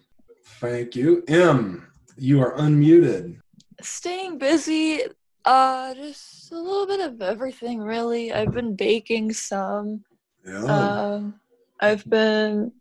Thank 0.60 0.96
you. 0.96 1.24
Emmy, 1.28 1.80
you 2.18 2.42
are 2.42 2.54
unmuted. 2.58 3.40
Staying 3.82 4.38
busy, 4.38 5.02
uh, 5.46 5.94
just 5.94 6.52
a 6.52 6.56
little 6.60 6.86
bit 6.86 7.00
of 7.00 7.22
everything, 7.22 7.80
really. 7.80 8.34
I've 8.34 8.52
been 8.52 8.76
baking 8.76 9.32
some. 9.34 10.04
Yeah. 10.46 10.64
Um, 10.66 11.40
I've 11.80 12.04
been, 12.10 12.74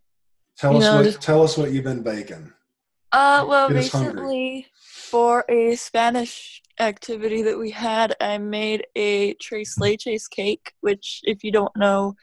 tell 0.56 0.76
us 0.76 0.82
know, 0.82 0.96
what 0.96 1.04
just- 1.04 1.20
tell 1.22 1.42
us 1.42 1.56
what 1.56 1.70
you've 1.70 1.84
been 1.84 2.02
baking. 2.02 2.52
uh, 3.12 3.44
well, 3.48 3.68
Get 3.68 3.78
us 3.78 3.92
hungry. 3.92 4.08
recently 4.10 4.66
for 5.10 5.44
a 5.48 5.74
Spanish 5.76 6.62
activity 6.78 7.42
that 7.42 7.58
we 7.58 7.70
had, 7.70 8.14
I 8.20 8.38
made 8.38 8.86
a 8.94 9.34
tres 9.34 9.76
leches 9.80 10.28
cake, 10.30 10.72
which, 10.80 11.20
if 11.24 11.42
you 11.42 11.50
don't 11.50 11.74
know, 11.76 12.14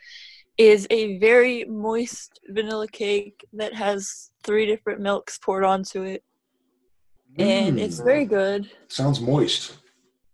is 0.57 0.87
a 0.89 1.17
very 1.17 1.65
moist 1.65 2.39
vanilla 2.49 2.87
cake 2.87 3.45
that 3.53 3.73
has 3.73 4.31
three 4.43 4.65
different 4.65 5.01
milks 5.01 5.37
poured 5.37 5.63
onto 5.63 6.03
it, 6.03 6.23
and 7.39 7.79
it's 7.79 7.99
Mm, 7.99 8.05
very 8.05 8.25
good. 8.25 8.69
sounds 8.87 9.19
moist. 9.19 9.77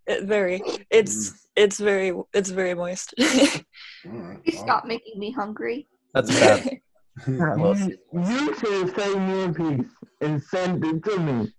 It 0.08 0.26
very, 0.26 0.62
it's 0.90 1.48
it's 1.56 1.80
very 1.80 2.12
it's 2.34 2.50
very 2.50 2.74
moist. 2.76 3.14
All 3.20 4.12
right. 4.12 4.40
You 4.44 4.52
stop 4.52 4.86
making 4.86 5.20
me 5.20 5.32
hungry. 5.32 5.88
That's 6.14 6.30
bad. 6.40 6.70
You, 7.28 8.00
you 8.14 8.56
should 8.56 8.96
save 8.96 9.20
me 9.22 9.44
a 9.44 9.50
piece 9.54 9.92
and 10.22 10.42
send 10.42 10.84
it 10.84 11.04
to 11.04 11.20
me. 11.20 11.52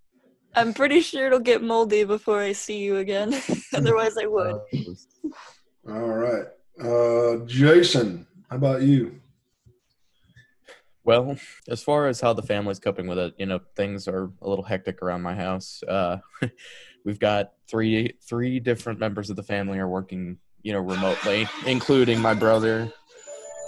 I'm 0.54 0.74
pretty 0.74 1.00
sure 1.00 1.26
it'll 1.26 1.38
get 1.38 1.62
moldy 1.62 2.04
before 2.04 2.40
I 2.40 2.52
see 2.52 2.78
you 2.78 2.96
again. 2.98 3.34
Otherwise, 3.74 4.16
I 4.18 4.26
would. 4.26 4.60
All 5.88 6.08
right. 6.08 6.46
Uh, 6.80 7.44
Jason, 7.46 8.26
how 8.50 8.56
about 8.56 8.82
you? 8.82 9.20
Well, 11.04 11.36
as 11.68 11.82
far 11.82 12.06
as 12.06 12.20
how 12.20 12.32
the 12.32 12.42
family's 12.42 12.78
coping 12.78 13.08
with 13.08 13.18
it, 13.18 13.34
you 13.36 13.46
know, 13.46 13.60
things 13.76 14.06
are 14.06 14.30
a 14.40 14.48
little 14.48 14.64
hectic 14.64 15.02
around 15.02 15.22
my 15.22 15.34
house. 15.34 15.82
Uh, 15.86 16.18
we've 17.04 17.18
got 17.18 17.52
three 17.68 18.12
three 18.22 18.60
different 18.60 19.00
members 19.00 19.28
of 19.28 19.36
the 19.36 19.42
family 19.42 19.78
are 19.78 19.88
working, 19.88 20.38
you 20.62 20.72
know, 20.72 20.78
remotely, 20.80 21.48
including 21.66 22.20
my 22.20 22.34
brother. 22.34 22.92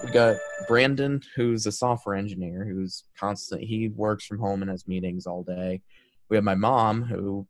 We 0.04 0.10
got 0.10 0.36
Brandon, 0.68 1.22
who's 1.34 1.66
a 1.66 1.72
software 1.72 2.14
engineer, 2.14 2.64
who's 2.64 3.04
constant. 3.18 3.62
He 3.62 3.88
works 3.88 4.26
from 4.26 4.38
home 4.38 4.62
and 4.62 4.70
has 4.70 4.86
meetings 4.86 5.26
all 5.26 5.42
day. 5.42 5.82
We 6.30 6.36
have 6.36 6.44
my 6.44 6.54
mom, 6.54 7.02
who, 7.02 7.46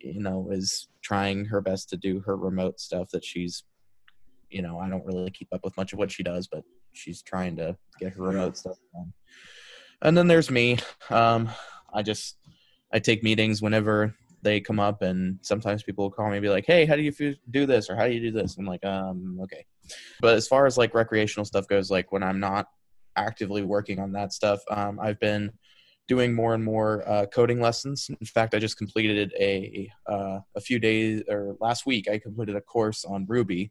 you 0.00 0.20
know, 0.20 0.48
is 0.50 0.88
trying 1.02 1.44
her 1.46 1.60
best 1.60 1.88
to 1.90 1.96
do 1.96 2.20
her 2.20 2.36
remote 2.36 2.80
stuff 2.80 3.08
that 3.12 3.24
she's, 3.24 3.64
you 4.50 4.62
know, 4.62 4.78
I 4.78 4.88
don't 4.88 5.04
really 5.04 5.30
keep 5.30 5.48
up 5.52 5.64
with 5.64 5.76
much 5.76 5.92
of 5.92 5.98
what 5.98 6.10
she 6.10 6.22
does, 6.22 6.46
but 6.46 6.62
she's 6.92 7.22
trying 7.22 7.56
to 7.56 7.76
get 7.98 8.12
her 8.14 8.22
remote 8.22 8.56
stuff 8.56 8.76
done. 8.92 9.12
And 10.02 10.16
then 10.16 10.28
there's 10.28 10.50
me. 10.50 10.78
Um, 11.10 11.50
I 11.92 12.02
just 12.02 12.36
I 12.92 12.98
take 12.98 13.22
meetings 13.22 13.62
whenever 13.62 14.14
they 14.42 14.60
come 14.60 14.78
up, 14.78 15.02
and 15.02 15.38
sometimes 15.42 15.82
people 15.82 16.04
will 16.04 16.10
call 16.10 16.28
me 16.28 16.36
and 16.36 16.42
be 16.42 16.50
like, 16.50 16.66
"Hey, 16.66 16.84
how 16.84 16.96
do 16.96 17.02
you 17.02 17.34
do 17.50 17.66
this?" 17.66 17.88
or 17.88 17.96
"How 17.96 18.06
do 18.06 18.12
you 18.12 18.20
do 18.20 18.30
this?" 18.30 18.56
I'm 18.58 18.66
like, 18.66 18.84
"Um, 18.84 19.38
okay." 19.42 19.64
But 20.20 20.34
as 20.34 20.46
far 20.46 20.66
as 20.66 20.76
like 20.78 20.94
recreational 20.94 21.44
stuff 21.44 21.66
goes, 21.66 21.90
like 21.90 22.12
when 22.12 22.22
I'm 22.22 22.40
not 22.40 22.66
actively 23.16 23.62
working 23.62 23.98
on 23.98 24.12
that 24.12 24.32
stuff, 24.32 24.60
um, 24.70 25.00
I've 25.00 25.18
been 25.20 25.50
doing 26.06 26.34
more 26.34 26.54
and 26.54 26.62
more 26.62 27.02
uh, 27.08 27.26
coding 27.26 27.60
lessons. 27.60 28.08
In 28.08 28.26
fact, 28.26 28.54
I 28.54 28.58
just 28.58 28.76
completed 28.76 29.32
a 29.38 29.90
uh, 30.06 30.40
a 30.54 30.60
few 30.60 30.78
days 30.78 31.22
or 31.28 31.56
last 31.60 31.86
week. 31.86 32.08
I 32.08 32.18
completed 32.18 32.56
a 32.56 32.60
course 32.60 33.04
on 33.04 33.24
Ruby. 33.28 33.70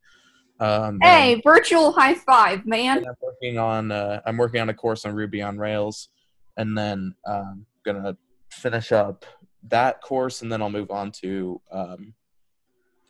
Um, 0.60 1.00
and 1.02 1.04
I'm- 1.04 1.22
Hey, 1.22 1.42
virtual 1.44 1.92
high 1.92 2.16
five, 2.16 2.66
man. 2.66 3.00
I'm 3.00 3.16
working 3.22 3.58
on 3.58 3.92
uh, 3.92 4.22
I'm 4.26 4.38
working 4.38 4.62
on 4.62 4.70
a 4.70 4.74
course 4.74 5.06
on 5.06 5.14
Ruby 5.14 5.42
on 5.42 5.58
Rails, 5.58 6.10
and 6.58 6.78
then 6.78 7.16
um, 7.28 7.66
gonna 7.86 8.18
finish 8.52 8.92
up 8.92 9.26
that 9.70 10.02
course, 10.02 10.42
and 10.42 10.52
then 10.52 10.62
I'll 10.62 10.70
move 10.70 10.92
on 10.92 11.12
to 11.24 11.62
um, 11.72 12.14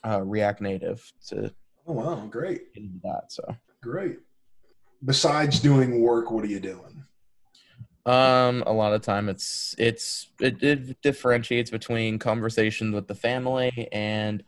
uh, 0.06 0.22
React 0.22 0.62
Native 0.62 1.12
to 1.30 1.54
Oh 1.86 1.94
wow, 1.94 2.28
great, 2.30 2.74
get 2.74 2.84
into 2.84 3.00
that. 3.04 3.24
So 3.30 3.44
great. 3.82 4.20
Besides 5.04 5.60
doing 5.60 6.00
work, 6.02 6.32
what 6.32 6.46
are 6.46 6.48
you 6.48 6.62
doing? 6.62 7.04
Um, 8.06 8.64
a 8.66 8.74
lot 8.74 8.94
of 8.94 9.02
time 9.02 9.30
it's 9.30 9.76
it's 9.78 10.28
it, 10.42 10.62
it 10.62 11.02
differentiates 11.02 11.72
between 11.72 12.20
conversations 12.20 12.94
with 12.94 13.08
the 13.08 13.16
family 13.16 13.88
and 13.92 14.44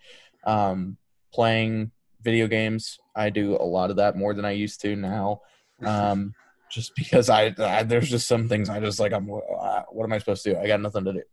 um, 0.45 0.97
playing 1.33 1.91
video 2.21 2.47
games. 2.47 3.00
I 3.15 3.29
do 3.29 3.55
a 3.55 3.63
lot 3.63 3.91
of 3.91 3.97
that 3.97 4.17
more 4.17 4.33
than 4.33 4.43
I 4.45 4.51
used 4.51 4.81
to 4.81 4.95
now. 4.95 5.41
Um, 5.83 6.33
just 6.71 6.95
because 6.95 7.29
I, 7.29 7.53
I 7.59 7.83
there's 7.83 8.09
just 8.09 8.27
some 8.27 8.50
things 8.50 8.69
I 8.69 8.79
just 8.79 9.00
like 9.00 9.13
I'm 9.13 9.29
uh, 9.31 9.83
what 9.89 10.03
am 10.03 10.12
I 10.12 10.17
supposed 10.17 10.43
to 10.43 10.53
do? 10.53 10.59
I 10.59 10.67
got 10.67 10.81
nothing 10.81 11.05
to 11.05 11.13
do. 11.13 11.24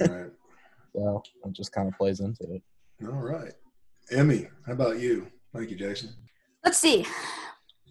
All 0.00 0.06
right. 0.08 0.30
So 0.96 1.24
it 1.44 1.52
just 1.52 1.72
kind 1.72 1.88
of 1.88 1.94
plays 1.94 2.20
into 2.20 2.44
it. 2.54 2.62
All 3.02 3.14
right. 3.14 3.52
Emmy, 4.12 4.46
how 4.64 4.74
about 4.74 5.00
you? 5.00 5.26
Thank 5.52 5.70
you, 5.70 5.76
Jason. 5.76 6.10
Let's 6.64 6.78
see. 6.78 7.04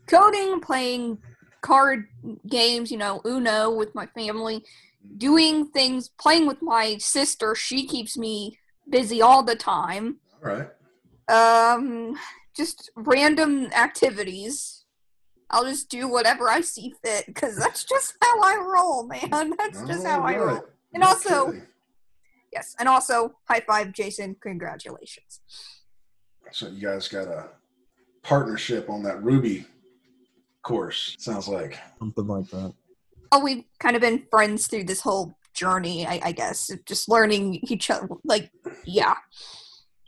Coding, 0.07 0.61
playing 0.61 1.17
card 1.63 2.05
games, 2.47 2.91
you 2.91 2.97
know, 2.97 3.21
Uno 3.25 3.71
with 3.71 3.95
my 3.95 4.05
family, 4.07 4.63
doing 5.17 5.67
things, 5.69 6.09
playing 6.19 6.45
with 6.45 6.61
my 6.61 6.97
sister. 6.97 7.55
She 7.55 7.87
keeps 7.87 8.15
me 8.17 8.59
busy 8.87 9.21
all 9.23 9.41
the 9.41 9.55
time. 9.55 10.17
All 10.45 10.51
right. 10.51 10.69
Um, 11.29 12.15
just 12.55 12.91
random 12.95 13.67
activities. 13.73 14.85
I'll 15.49 15.63
just 15.63 15.89
do 15.89 16.07
whatever 16.07 16.49
I 16.49 16.61
see 16.61 16.93
fit 17.03 17.25
because 17.27 17.55
that's 17.55 17.83
just 17.83 18.15
how 18.21 18.41
I 18.41 18.57
roll, 18.57 19.07
man. 19.07 19.53
That's 19.57 19.81
just 19.83 20.05
how 20.05 20.21
I 20.21 20.37
roll. 20.37 20.65
And 20.93 21.03
also- 21.03 21.47
Okay. 21.49 21.63
Yes, 22.51 22.75
and 22.77 22.87
also 22.87 23.33
high 23.49 23.61
five, 23.61 23.93
Jason. 23.93 24.35
Congratulations. 24.39 25.39
so 26.51 26.67
you 26.67 26.81
guys 26.87 27.07
got 27.07 27.27
a 27.27 27.49
partnership 28.21 28.91
on 28.91 29.01
that 29.01 29.23
Ruby 29.23 29.65
course. 30.63 31.15
Sounds 31.19 31.47
like. 31.47 31.77
Something 31.99 32.27
like 32.27 32.49
that. 32.49 32.73
Oh, 33.31 33.43
we've 33.43 33.63
kind 33.79 33.95
of 33.95 34.01
been 34.01 34.25
friends 34.29 34.67
through 34.67 34.85
this 34.85 35.01
whole 35.01 35.35
journey, 35.53 36.05
I, 36.07 36.19
I 36.23 36.31
guess. 36.31 36.71
Just 36.85 37.09
learning 37.09 37.59
each 37.63 37.89
other. 37.89 38.07
Like, 38.23 38.51
yeah, 38.85 39.15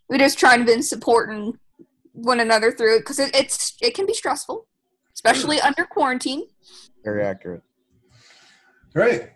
we 0.10 0.18
just 0.18 0.40
trying 0.40 0.60
to 0.60 0.66
been 0.66 0.84
supporting 0.84 1.58
one 2.14 2.40
another 2.40 2.72
through 2.72 2.98
it 2.98 3.00
because 3.00 3.20
it, 3.20 3.36
it's 3.36 3.76
it 3.82 3.94
can 3.94 4.06
be 4.06 4.14
stressful, 4.14 4.66
especially 5.14 5.60
under 5.60 5.86
quarantine. 5.86 6.48
Very 7.04 7.24
accurate. 7.24 7.62
Great. 8.94 9.30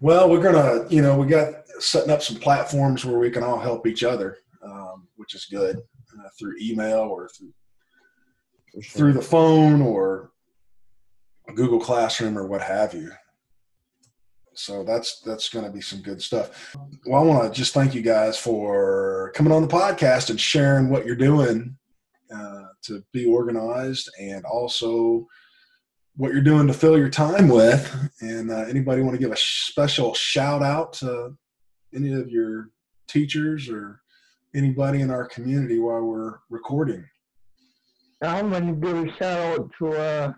Well, 0.00 0.30
we're 0.30 0.42
gonna, 0.42 0.86
you 0.88 1.02
know, 1.02 1.16
we 1.16 1.26
got 1.26 1.54
setting 1.80 2.10
up 2.10 2.22
some 2.22 2.36
platforms 2.36 3.04
where 3.04 3.18
we 3.18 3.30
can 3.30 3.42
all 3.42 3.58
help 3.58 3.86
each 3.86 4.04
other, 4.04 4.38
um, 4.62 5.08
which 5.16 5.34
is 5.34 5.46
good 5.46 5.76
uh, 5.76 6.28
through 6.38 6.54
email 6.60 7.00
or 7.00 7.28
through 7.28 7.48
For 7.48 7.57
sure. 8.80 8.98
through 8.98 9.12
the 9.14 9.22
phone 9.22 9.82
or 9.82 10.30
Google 11.54 11.80
Classroom 11.80 12.38
or 12.38 12.46
what 12.46 12.62
have 12.62 12.94
you. 12.94 13.10
So 14.54 14.82
that's 14.82 15.20
that's 15.20 15.48
going 15.48 15.64
to 15.64 15.70
be 15.70 15.80
some 15.80 16.00
good 16.00 16.20
stuff. 16.20 16.74
Well, 17.06 17.22
I 17.22 17.24
want 17.24 17.42
to 17.44 17.56
just 17.56 17.74
thank 17.74 17.94
you 17.94 18.02
guys 18.02 18.36
for 18.36 19.32
coming 19.34 19.52
on 19.52 19.62
the 19.62 19.68
podcast 19.68 20.30
and 20.30 20.40
sharing 20.40 20.88
what 20.88 21.06
you're 21.06 21.14
doing 21.14 21.76
uh, 22.34 22.64
to 22.82 23.04
be 23.12 23.24
organized, 23.24 24.10
and 24.18 24.44
also 24.44 25.26
what 26.16 26.32
you're 26.32 26.42
doing 26.42 26.66
to 26.66 26.72
fill 26.72 26.98
your 26.98 27.08
time 27.08 27.48
with. 27.48 28.10
And 28.20 28.50
uh, 28.50 28.64
anybody 28.68 29.00
want 29.02 29.14
to 29.14 29.22
give 29.22 29.30
a 29.30 29.36
special 29.36 30.12
shout 30.14 30.62
out 30.62 30.92
to 30.94 31.36
any 31.94 32.12
of 32.12 32.28
your 32.28 32.70
teachers 33.06 33.68
or 33.68 34.00
anybody 34.54 35.00
in 35.02 35.10
our 35.10 35.26
community 35.26 35.78
while 35.78 36.02
we're 36.02 36.38
recording? 36.50 37.04
I'm 38.22 38.50
gonna 38.50 38.72
give 38.74 38.96
a 38.96 39.12
shout 39.16 39.60
out 39.60 39.70
to 39.78 39.88
uh, 39.92 40.32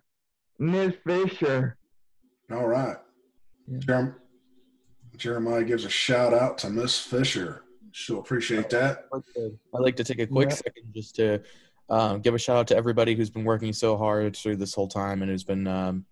Miss 0.58 0.92
Fisher. 1.06 1.76
All 2.50 2.66
right. 2.66 2.96
Yeah. 3.88 4.08
Jeremiah 5.16 5.64
gives 5.64 5.84
a 5.84 5.90
shout 5.90 6.32
out 6.34 6.58
to 6.58 6.70
Miss 6.70 6.98
Fisher. 6.98 7.64
She'll 7.92 8.18
appreciate 8.20 8.70
that. 8.70 9.06
I'd 9.14 9.52
like 9.72 9.96
to 9.96 10.04
take 10.04 10.20
a 10.20 10.26
quick 10.26 10.50
Yeah. 10.50 10.54
second 10.56 10.92
just 10.94 11.16
to 11.16 11.42
um, 11.88 12.20
give 12.20 12.34
a 12.34 12.38
shout 12.38 12.56
out 12.56 12.66
to 12.68 12.76
everybody 12.76 13.14
who's 13.14 13.30
been 13.30 13.44
working 13.44 13.72
so 13.72 13.96
hard 13.96 14.36
through 14.36 14.56
this 14.56 14.74
whole 14.74 14.86
time 14.88 15.22
and 15.22 15.30
who's 15.30 15.42
been 15.44 15.66
um, 15.66 16.04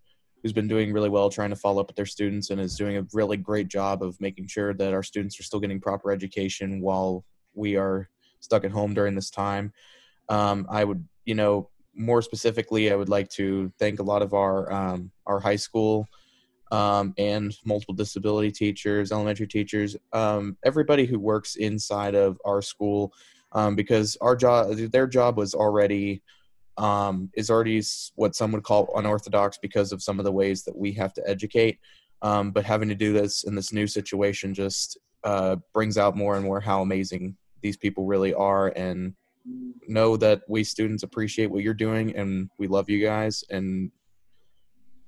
who's 0.43 0.53
been 0.53 0.69
doing 0.69 0.93
really 0.93 1.09
well 1.09 1.31
trying 1.31 1.51
to 1.51 1.57
follow 1.57 1.81
up 1.81 1.89
with 1.89 1.97
their 1.97 2.07
students 2.07 2.51
and 2.51 2.61
is 2.61 2.77
doing 2.77 2.97
a 2.97 3.07
really 3.13 3.37
great 3.37 3.69
job 3.69 4.03
of 4.03 4.21
making 4.21 4.47
sure 4.47 4.73
that 4.75 4.93
our 4.95 5.03
students 5.03 5.39
are 5.39 5.43
still 5.43 5.61
getting 5.61 5.81
proper 5.81 6.11
education 6.13 6.81
while 6.81 7.25
we 7.55 7.77
are 7.77 8.09
stuck 8.41 8.65
at 8.65 8.71
home 8.71 8.95
during 8.95 9.15
this 9.15 9.31
time. 9.31 9.73
Um, 10.29 10.67
I 10.71 10.85
would, 10.85 11.05
you 11.29 11.35
know, 11.35 11.69
more 11.95 12.23
specifically, 12.23 12.91
I 12.91 12.97
would 12.97 13.11
like 13.11 13.29
to 13.33 13.71
thank 13.79 14.01
a 14.01 14.03
lot 14.03 14.23
of 14.23 14.33
our 14.33 14.73
um, 14.73 15.11
our 15.27 15.39
high 15.39 15.57
school 15.57 16.09
um, 16.73 17.13
and 17.19 17.55
multiple 17.67 17.95
disability 17.95 18.51
teachers, 18.51 19.13
elementary 19.13 19.47
teachers, 19.47 19.95
um, 20.15 20.57
everybody 20.65 21.05
who 21.05 21.19
works 21.19 21.57
inside 21.57 22.15
of 22.15 22.39
our 22.47 22.63
school, 22.63 23.13
um, 23.53 23.77
because 23.77 24.17
our 24.23 24.35
job, 24.35 24.75
their 24.77 25.07
job 25.07 25.37
was 25.37 25.55
already 25.55 26.23
um, 26.79 27.31
is 27.37 27.51
already 27.51 27.83
what 28.15 28.35
some 28.35 28.51
would 28.53 28.63
call 28.63 28.91
unorthodox 28.97 29.59
because 29.61 29.93
of 29.93 30.03
some 30.03 30.19
of 30.19 30.25
the 30.25 30.33
ways 30.33 30.63
that 30.65 30.77
we 30.77 30.93
have 30.93 31.13
to 31.13 31.29
educate. 31.29 31.79
Um, 32.23 32.53
but 32.53 32.65
having 32.65 32.89
to 32.89 32.95
do 32.95 33.13
this 33.13 33.45
in 33.45 33.55
this 33.55 33.71
new 33.71 33.87
situation 33.87 34.55
just 34.55 34.97
uh, 35.25 35.57
brings 35.75 35.99
out 35.99 36.17
more 36.17 36.37
and 36.37 36.45
more 36.45 36.61
how 36.61 36.81
amazing 36.81 37.37
these 37.61 37.77
people 37.77 38.07
really 38.07 38.33
are, 38.33 38.69
and 38.69 39.13
know 39.87 40.17
that 40.17 40.43
we 40.49 40.65
students 40.65 41.03
appreciate 41.03 41.51
what 41.51 41.63
you're 41.63 41.75
doing, 41.75 42.15
and 42.17 42.51
we 42.59 42.67
love 42.67 42.89
you 42.89 43.05
guys, 43.05 43.45
and 43.51 43.91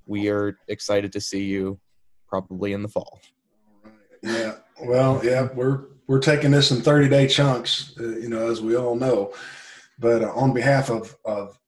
we 0.06 0.28
are 0.28 0.58
excited 0.68 1.12
to 1.12 1.20
see 1.20 1.44
you 1.44 1.78
probably 2.28 2.72
in 2.72 2.82
the 2.82 2.88
fall. 2.88 3.20
Yeah. 4.22 4.56
Well, 4.82 5.20
yeah, 5.24 5.48
we're 5.54 5.86
we're 6.06 6.20
taking 6.20 6.50
this 6.50 6.70
in 6.70 6.82
30 6.82 7.08
day 7.08 7.28
chunks, 7.28 7.94
uh, 8.00 8.02
you 8.02 8.28
know, 8.28 8.50
as 8.50 8.60
we 8.60 8.76
all 8.76 8.96
know. 8.96 9.32
But 9.98 10.22
uh, 10.22 10.32
on 10.32 10.52
behalf 10.52 10.90
of 10.90 11.16
of 11.24 11.58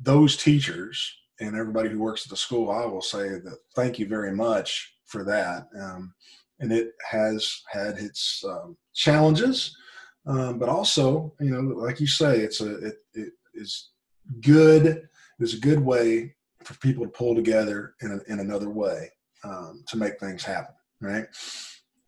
those 0.00 0.36
teachers 0.36 1.16
and 1.40 1.56
everybody 1.56 1.88
who 1.88 2.00
works 2.00 2.26
at 2.26 2.30
the 2.30 2.36
school, 2.36 2.70
I 2.70 2.84
will 2.86 3.02
say 3.02 3.28
that 3.28 3.58
thank 3.74 3.98
you 3.98 4.06
very 4.06 4.32
much 4.32 4.94
for 5.06 5.24
that. 5.24 5.68
Um, 5.78 6.14
and 6.60 6.72
it 6.72 6.92
has 7.10 7.62
had 7.70 7.98
its 7.98 8.42
um, 8.48 8.76
challenges, 8.94 9.76
um, 10.26 10.58
but 10.58 10.68
also, 10.68 11.32
you 11.40 11.50
know, 11.50 11.60
like 11.74 12.00
you 12.00 12.06
say, 12.06 12.38
it's 12.40 12.60
a 12.60 12.76
it, 12.86 12.94
it 13.14 13.32
is 13.54 13.90
good. 14.40 15.08
It's 15.40 15.54
a 15.54 15.60
good 15.60 15.80
way 15.80 16.34
for 16.62 16.74
people 16.78 17.04
to 17.04 17.10
pull 17.10 17.34
together 17.34 17.94
in 18.02 18.12
a, 18.12 18.32
in 18.32 18.38
another 18.38 18.70
way 18.70 19.10
um, 19.42 19.82
to 19.88 19.96
make 19.96 20.20
things 20.20 20.44
happen, 20.44 20.74
right? 21.00 21.26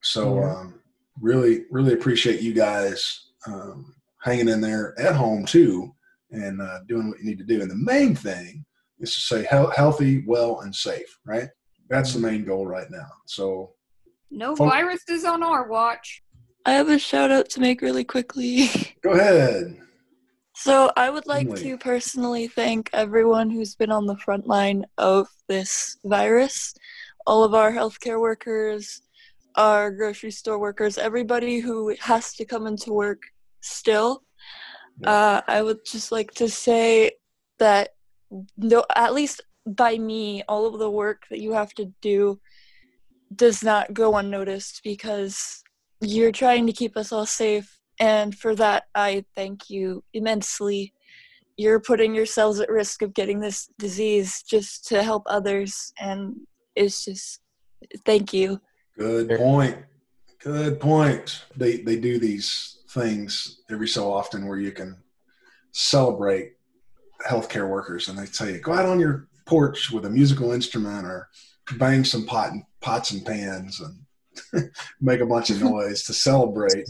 So 0.01 0.37
Yeah. 0.37 0.55
um, 0.55 0.81
really, 1.21 1.65
really 1.71 1.95
appreciate 1.95 2.41
you 2.41 2.53
guys 2.53 3.31
um, 3.47 3.95
hanging 4.23 4.49
in 4.49 4.61
there 4.61 4.99
at 4.99 5.17
home 5.17 5.45
too, 5.45 5.93
and 6.31 6.61
uh, 6.63 6.81
doing 6.87 7.09
what 7.09 7.19
you 7.19 7.25
need 7.25 7.39
to 7.39 7.45
do. 7.45 7.63
And 7.63 7.71
the 7.71 7.75
main 7.77 8.15
thing 8.15 8.65
is 9.01 9.13
to 9.15 9.21
stay 9.21 9.47
hel- 9.51 9.71
healthy, 9.73 10.23
well, 10.27 10.61
and 10.61 10.75
safe. 10.75 11.19
Right? 11.27 11.49
That's 11.91 12.13
the 12.15 12.21
main 12.21 12.45
goal 12.45 12.67
right 12.67 12.91
now. 12.91 13.09
So 13.27 13.73
No 14.31 14.55
viruses 14.55 15.25
on 15.25 15.43
our 15.43 15.69
watch. 15.69 16.23
I 16.67 16.73
have 16.73 16.89
a 16.89 16.99
shout 16.99 17.31
out 17.31 17.51
to 17.51 17.61
make 17.61 17.83
really 17.83 18.05
quickly. 18.05 18.69
go 19.03 19.11
ahead. 19.11 19.77
So 20.57 20.91
I 20.97 21.11
would 21.11 21.27
like 21.27 21.47
Emily. 21.47 21.63
to 21.63 21.79
personally 21.79 22.47
thank 22.47 22.89
everyone 22.93 23.51
who's 23.51 23.75
been 23.75 23.91
on 23.91 24.07
the 24.07 24.17
front 24.17 24.47
line 24.47 24.85
of 24.97 25.29
this 25.49 25.99
virus. 26.05 26.75
All 27.27 27.43
of 27.43 27.55
our 27.55 27.73
healthcare 27.73 28.21
workers, 28.21 29.03
our 29.57 29.91
grocery 29.91 30.31
store 30.31 30.59
workers, 30.59 30.97
everybody 30.97 31.59
who 31.59 31.95
has 32.01 32.35
to 32.35 32.45
come 32.45 32.67
into 32.67 32.93
work 32.93 33.23
still. 33.61 34.23
Uh, 35.05 35.41
I 35.49 35.61
would 35.61 35.85
just 35.85 36.13
like 36.13 36.33
to 36.35 36.49
say 36.49 37.13
that 37.59 37.91
no, 38.57 38.85
at 38.95 39.13
least 39.13 39.41
by 39.67 39.99
me, 39.99 40.45
all 40.49 40.67
of 40.67 40.79
the 40.79 40.91
work 40.91 41.25
that 41.31 41.41
you 41.41 41.53
have 41.53 41.75
to 41.75 41.93
do 42.01 42.41
does 43.35 43.63
not 43.65 43.93
go 43.93 44.17
unnoticed 44.17 44.83
because 44.85 45.64
you're 46.07 46.33
trying 46.33 46.67
to 46.67 46.73
keep 46.73 46.97
us 46.97 47.13
all 47.13 47.27
safe 47.27 47.79
and 48.01 48.37
for 48.37 48.55
that 48.55 48.85
i 48.95 49.25
thank 49.35 49.71
you 49.71 50.03
immensely 50.13 50.93
you're 51.57 51.81
putting 51.81 52.15
yourselves 52.15 52.59
at 52.59 52.69
risk 52.69 53.03
of 53.03 53.15
getting 53.15 53.39
this 53.39 53.69
disease 53.79 54.43
just 54.43 54.87
to 54.87 55.03
help 55.03 55.23
others 55.27 55.93
and 56.01 56.35
it's 56.75 57.05
just 57.05 57.41
thank 58.05 58.33
you 58.33 58.61
Good 58.97 59.39
point. 59.39 59.77
Good 60.43 60.79
point. 60.79 61.45
They 61.57 61.79
they 61.79 61.97
do 61.97 62.19
these 62.19 62.79
things 62.91 63.63
every 63.71 63.89
so 63.89 64.13
often 64.13 64.47
where 64.47 64.59
you 64.59 64.73
can 64.73 64.97
celebrate 65.73 66.53
healthcare 67.27 67.69
workers, 67.69 68.09
and 68.09 68.19
they 68.19 68.27
tell 68.27 68.49
you 68.49 68.59
go 68.59 68.73
out 68.73 68.87
on 68.87 69.01
your 69.01 69.29
porch 69.47 69.91
with 69.91 70.05
a 70.05 70.11
musical 70.11 70.53
instrument 70.53 71.07
or 71.07 71.29
bang 71.79 72.05
some 72.05 72.25
pot 72.25 72.53
and, 72.53 72.63
pots 72.81 73.11
and 73.11 73.25
pans 73.25 73.81
and 73.81 73.99
make 75.01 75.21
a 75.21 75.27
bunch 75.27 75.51
of 75.51 75.63
noise 75.63 76.03
to 76.05 76.13
celebrate 76.13 76.89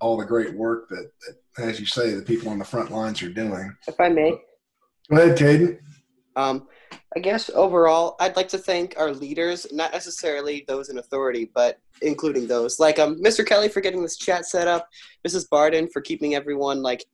all 0.00 0.16
the 0.16 0.24
great 0.24 0.54
work 0.54 0.88
that, 0.88 1.10
that, 1.56 1.64
as 1.64 1.78
you 1.78 1.86
say, 1.86 2.14
the 2.14 2.22
people 2.22 2.50
on 2.50 2.58
the 2.58 2.64
front 2.64 2.90
lines 2.90 3.22
are 3.22 3.28
doing. 3.28 3.74
If 3.86 4.00
I 4.00 4.08
may, 4.08 4.38
Go 5.10 5.16
ahead, 5.16 5.38
Caden. 5.38 5.78
um, 6.36 6.68
I 7.14 7.20
guess 7.20 7.50
overall, 7.50 8.16
I'd 8.20 8.36
like 8.36 8.48
to 8.48 8.58
thank 8.58 8.94
our 8.98 9.12
leaders, 9.12 9.66
not 9.72 9.92
necessarily 9.92 10.64
those 10.66 10.88
in 10.88 10.98
authority, 10.98 11.50
but 11.54 11.78
including 12.00 12.46
those 12.46 12.80
like 12.80 12.98
um, 12.98 13.22
Mr. 13.22 13.46
Kelley 13.46 13.68
for 13.68 13.80
getting 13.80 14.02
this 14.02 14.16
chat 14.16 14.46
set 14.46 14.68
up, 14.68 14.88
Mrs. 15.26 15.48
Barden 15.48 15.88
for 15.88 16.00
keeping 16.00 16.34
everyone 16.34 16.82
like 16.82 17.04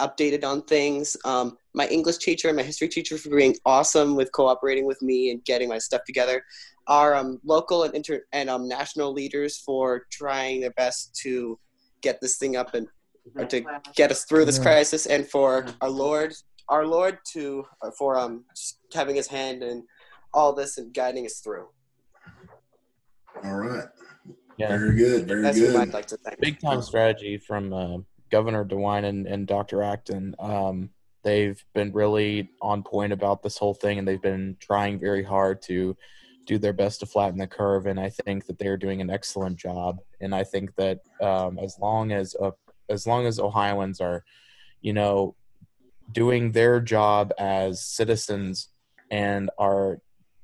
updated 0.00 0.44
on 0.44 0.62
things, 0.62 1.16
um, 1.24 1.56
my 1.74 1.86
English 1.88 2.18
teacher 2.18 2.48
and 2.48 2.56
my 2.56 2.62
history 2.62 2.88
teacher 2.88 3.18
for 3.18 3.36
being 3.36 3.56
awesome 3.64 4.16
with 4.16 4.32
cooperating 4.32 4.86
with 4.86 5.00
me 5.02 5.30
and 5.30 5.44
getting 5.44 5.68
my 5.68 5.78
stuff 5.78 6.02
together, 6.06 6.42
our 6.86 7.14
um, 7.14 7.40
local 7.44 7.84
and 7.84 7.94
inter 7.94 8.22
and 8.32 8.50
um, 8.50 8.68
national 8.68 9.12
leaders 9.12 9.58
for 9.58 10.06
trying 10.10 10.60
their 10.60 10.72
best 10.72 11.14
to 11.22 11.58
get 12.00 12.20
this 12.20 12.36
thing 12.38 12.56
up 12.56 12.74
and 12.74 12.88
or 13.36 13.44
to 13.46 13.64
get 13.94 14.10
us 14.10 14.24
through 14.24 14.44
this 14.44 14.56
Yeah. 14.58 14.64
crisis, 14.64 15.06
and 15.06 15.28
for 15.28 15.66
our 15.80 15.88
Lord, 15.90 16.34
our 16.68 16.84
Lord 16.84 17.18
to 17.32 17.64
uh, 17.82 17.90
for 17.96 18.18
um 18.18 18.44
just 18.54 18.78
having 18.92 19.14
His 19.16 19.28
hand 19.28 19.62
in 19.62 19.84
all 20.34 20.52
this 20.52 20.78
and 20.78 20.92
guiding 20.92 21.24
us 21.26 21.38
through. 21.40 21.68
All 23.44 23.54
right. 23.54 23.84
Yeah. 24.58 24.68
Very 24.76 24.96
good. 24.96 25.26
Very 25.28 25.42
That's 25.42 25.58
good. 25.58 25.76
I'd 25.76 25.92
like 25.94 26.06
to 26.06 26.16
thank. 26.16 26.40
big 26.40 26.60
time 26.60 26.82
strategy 26.82 27.38
from 27.38 27.72
uh, 27.72 27.98
Governor 28.30 28.64
DeWine 28.64 29.04
and, 29.04 29.26
and 29.26 29.46
Dr. 29.46 29.82
Acton. 29.82 30.34
Um, 30.38 30.90
they've 31.22 31.62
been 31.74 31.92
really 31.92 32.50
on 32.60 32.82
point 32.82 33.12
about 33.12 33.42
this 33.42 33.56
whole 33.58 33.74
thing, 33.74 33.98
and 33.98 34.06
they've 34.06 34.20
been 34.22 34.56
trying 34.60 34.98
very 34.98 35.22
hard 35.24 35.62
to 35.62 35.96
do 36.46 36.58
their 36.58 36.72
best 36.72 37.00
to 37.00 37.06
flatten 37.06 37.38
the 37.38 37.46
curve. 37.46 37.86
And 37.86 37.98
I 38.00 38.10
think 38.10 38.46
that 38.46 38.58
they're 38.58 38.76
doing 38.76 39.00
an 39.00 39.10
excellent 39.10 39.56
job. 39.56 40.00
And 40.20 40.34
I 40.34 40.44
think 40.44 40.74
that 40.76 41.00
um, 41.20 41.58
as 41.58 41.78
long 41.80 42.12
as 42.12 42.34
uh, 42.40 42.50
as 42.88 43.06
long 43.06 43.26
as 43.26 43.38
Ohioans 43.38 44.00
are, 44.00 44.24
you 44.80 44.92
know, 44.92 45.34
doing 46.12 46.52
their 46.52 46.80
job 46.80 47.32
as 47.38 47.84
citizens 47.84 48.68
and 49.10 49.50
are 49.58 49.98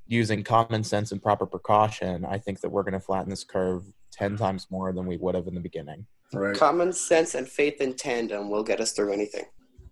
using 0.06 0.42
common 0.42 0.82
sense 0.84 1.12
and 1.12 1.22
proper 1.22 1.46
precaution, 1.46 2.24
I 2.24 2.38
think 2.38 2.60
that 2.60 2.70
we're 2.70 2.84
going 2.84 2.94
to 2.94 3.00
flatten 3.00 3.28
this 3.28 3.44
curve 3.44 3.84
ten 4.12 4.36
times 4.36 4.66
more 4.70 4.92
than 4.92 5.06
we 5.06 5.16
would 5.16 5.34
have 5.34 5.46
in 5.46 5.54
the 5.54 5.60
beginning. 5.60 6.06
Right. 6.32 6.56
Common 6.56 6.92
sense 6.92 7.34
and 7.34 7.48
faith 7.48 7.80
in 7.80 7.94
tandem 7.94 8.50
will 8.50 8.62
get 8.62 8.80
us 8.80 8.92
through 8.92 9.12
anything. 9.12 9.44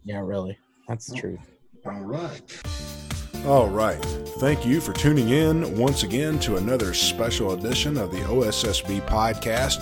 Yeah, 0.05 0.21
really. 0.21 0.59
That's 0.87 1.07
the 1.07 1.17
truth. 1.17 1.41
All 1.85 2.01
right. 2.01 2.96
All 3.45 3.69
right. 3.69 4.03
Thank 4.39 4.67
you 4.67 4.81
for 4.81 4.93
tuning 4.93 5.31
in 5.31 5.77
once 5.79 6.03
again 6.03 6.39
to 6.41 6.57
another 6.57 6.95
special 6.95 7.53
edition 7.53 7.97
of 7.97 8.11
the 8.11 8.19
OSSB 8.19 9.01
podcast. 9.07 9.79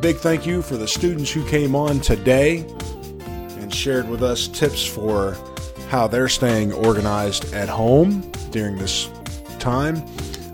Big 0.00 0.16
thank 0.16 0.46
you 0.46 0.62
for 0.62 0.76
the 0.76 0.88
students 0.88 1.30
who 1.30 1.46
came 1.48 1.74
on 1.74 2.00
today 2.00 2.58
and 3.58 3.74
shared 3.74 4.08
with 4.08 4.22
us 4.22 4.48
tips 4.48 4.84
for 4.84 5.36
how 5.88 6.06
they're 6.06 6.28
staying 6.28 6.72
organized 6.72 7.52
at 7.52 7.68
home 7.68 8.20
during 8.50 8.78
this 8.78 9.10
time, 9.58 10.02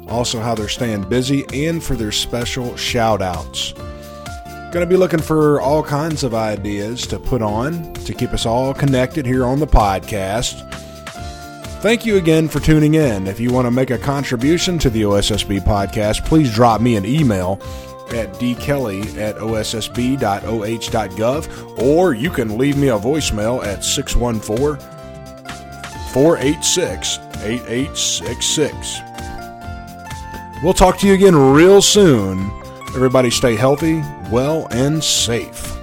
also 0.08 0.40
how 0.40 0.54
they're 0.54 0.68
staying 0.68 1.02
busy, 1.02 1.44
and 1.52 1.82
for 1.82 1.94
their 1.94 2.12
special 2.12 2.76
shout 2.76 3.22
outs. 3.22 3.72
Going 4.72 4.80
to 4.80 4.86
be 4.86 4.96
looking 4.96 5.20
for 5.20 5.60
all 5.60 5.82
kinds 5.82 6.24
of 6.24 6.34
ideas 6.34 7.06
to 7.08 7.18
put 7.18 7.42
on 7.42 7.92
to 7.94 8.14
keep 8.14 8.32
us 8.32 8.46
all 8.46 8.74
connected 8.74 9.26
here 9.26 9.44
on 9.44 9.60
the 9.60 9.66
podcast. 9.66 10.62
Thank 11.80 12.04
you 12.06 12.16
again 12.16 12.48
for 12.48 12.58
tuning 12.58 12.94
in. 12.94 13.26
If 13.26 13.38
you 13.38 13.52
want 13.52 13.66
to 13.66 13.70
make 13.70 13.90
a 13.90 13.98
contribution 13.98 14.78
to 14.80 14.90
the 14.90 15.02
OSSB 15.02 15.60
podcast, 15.60 16.24
please 16.24 16.52
drop 16.52 16.80
me 16.80 16.96
an 16.96 17.04
email 17.04 17.60
at 18.10 18.32
dkelley 18.34 19.16
at 19.18 19.36
ossb.oh.gov 19.36 20.18
or 21.82 22.14
you 22.14 22.30
can 22.30 22.56
leave 22.56 22.76
me 22.76 22.88
a 22.88 22.98
voicemail 22.98 23.64
at 23.64 23.84
614 23.84 24.78
486 26.12 27.18
8866. 27.42 29.00
We'll 30.62 30.72
talk 30.72 30.98
to 30.98 31.06
you 31.06 31.14
again 31.14 31.36
real 31.36 31.82
soon. 31.82 32.50
Everybody 32.94 33.30
stay 33.30 33.56
healthy, 33.56 34.02
well, 34.30 34.66
and 34.70 35.04
safe. 35.04 35.75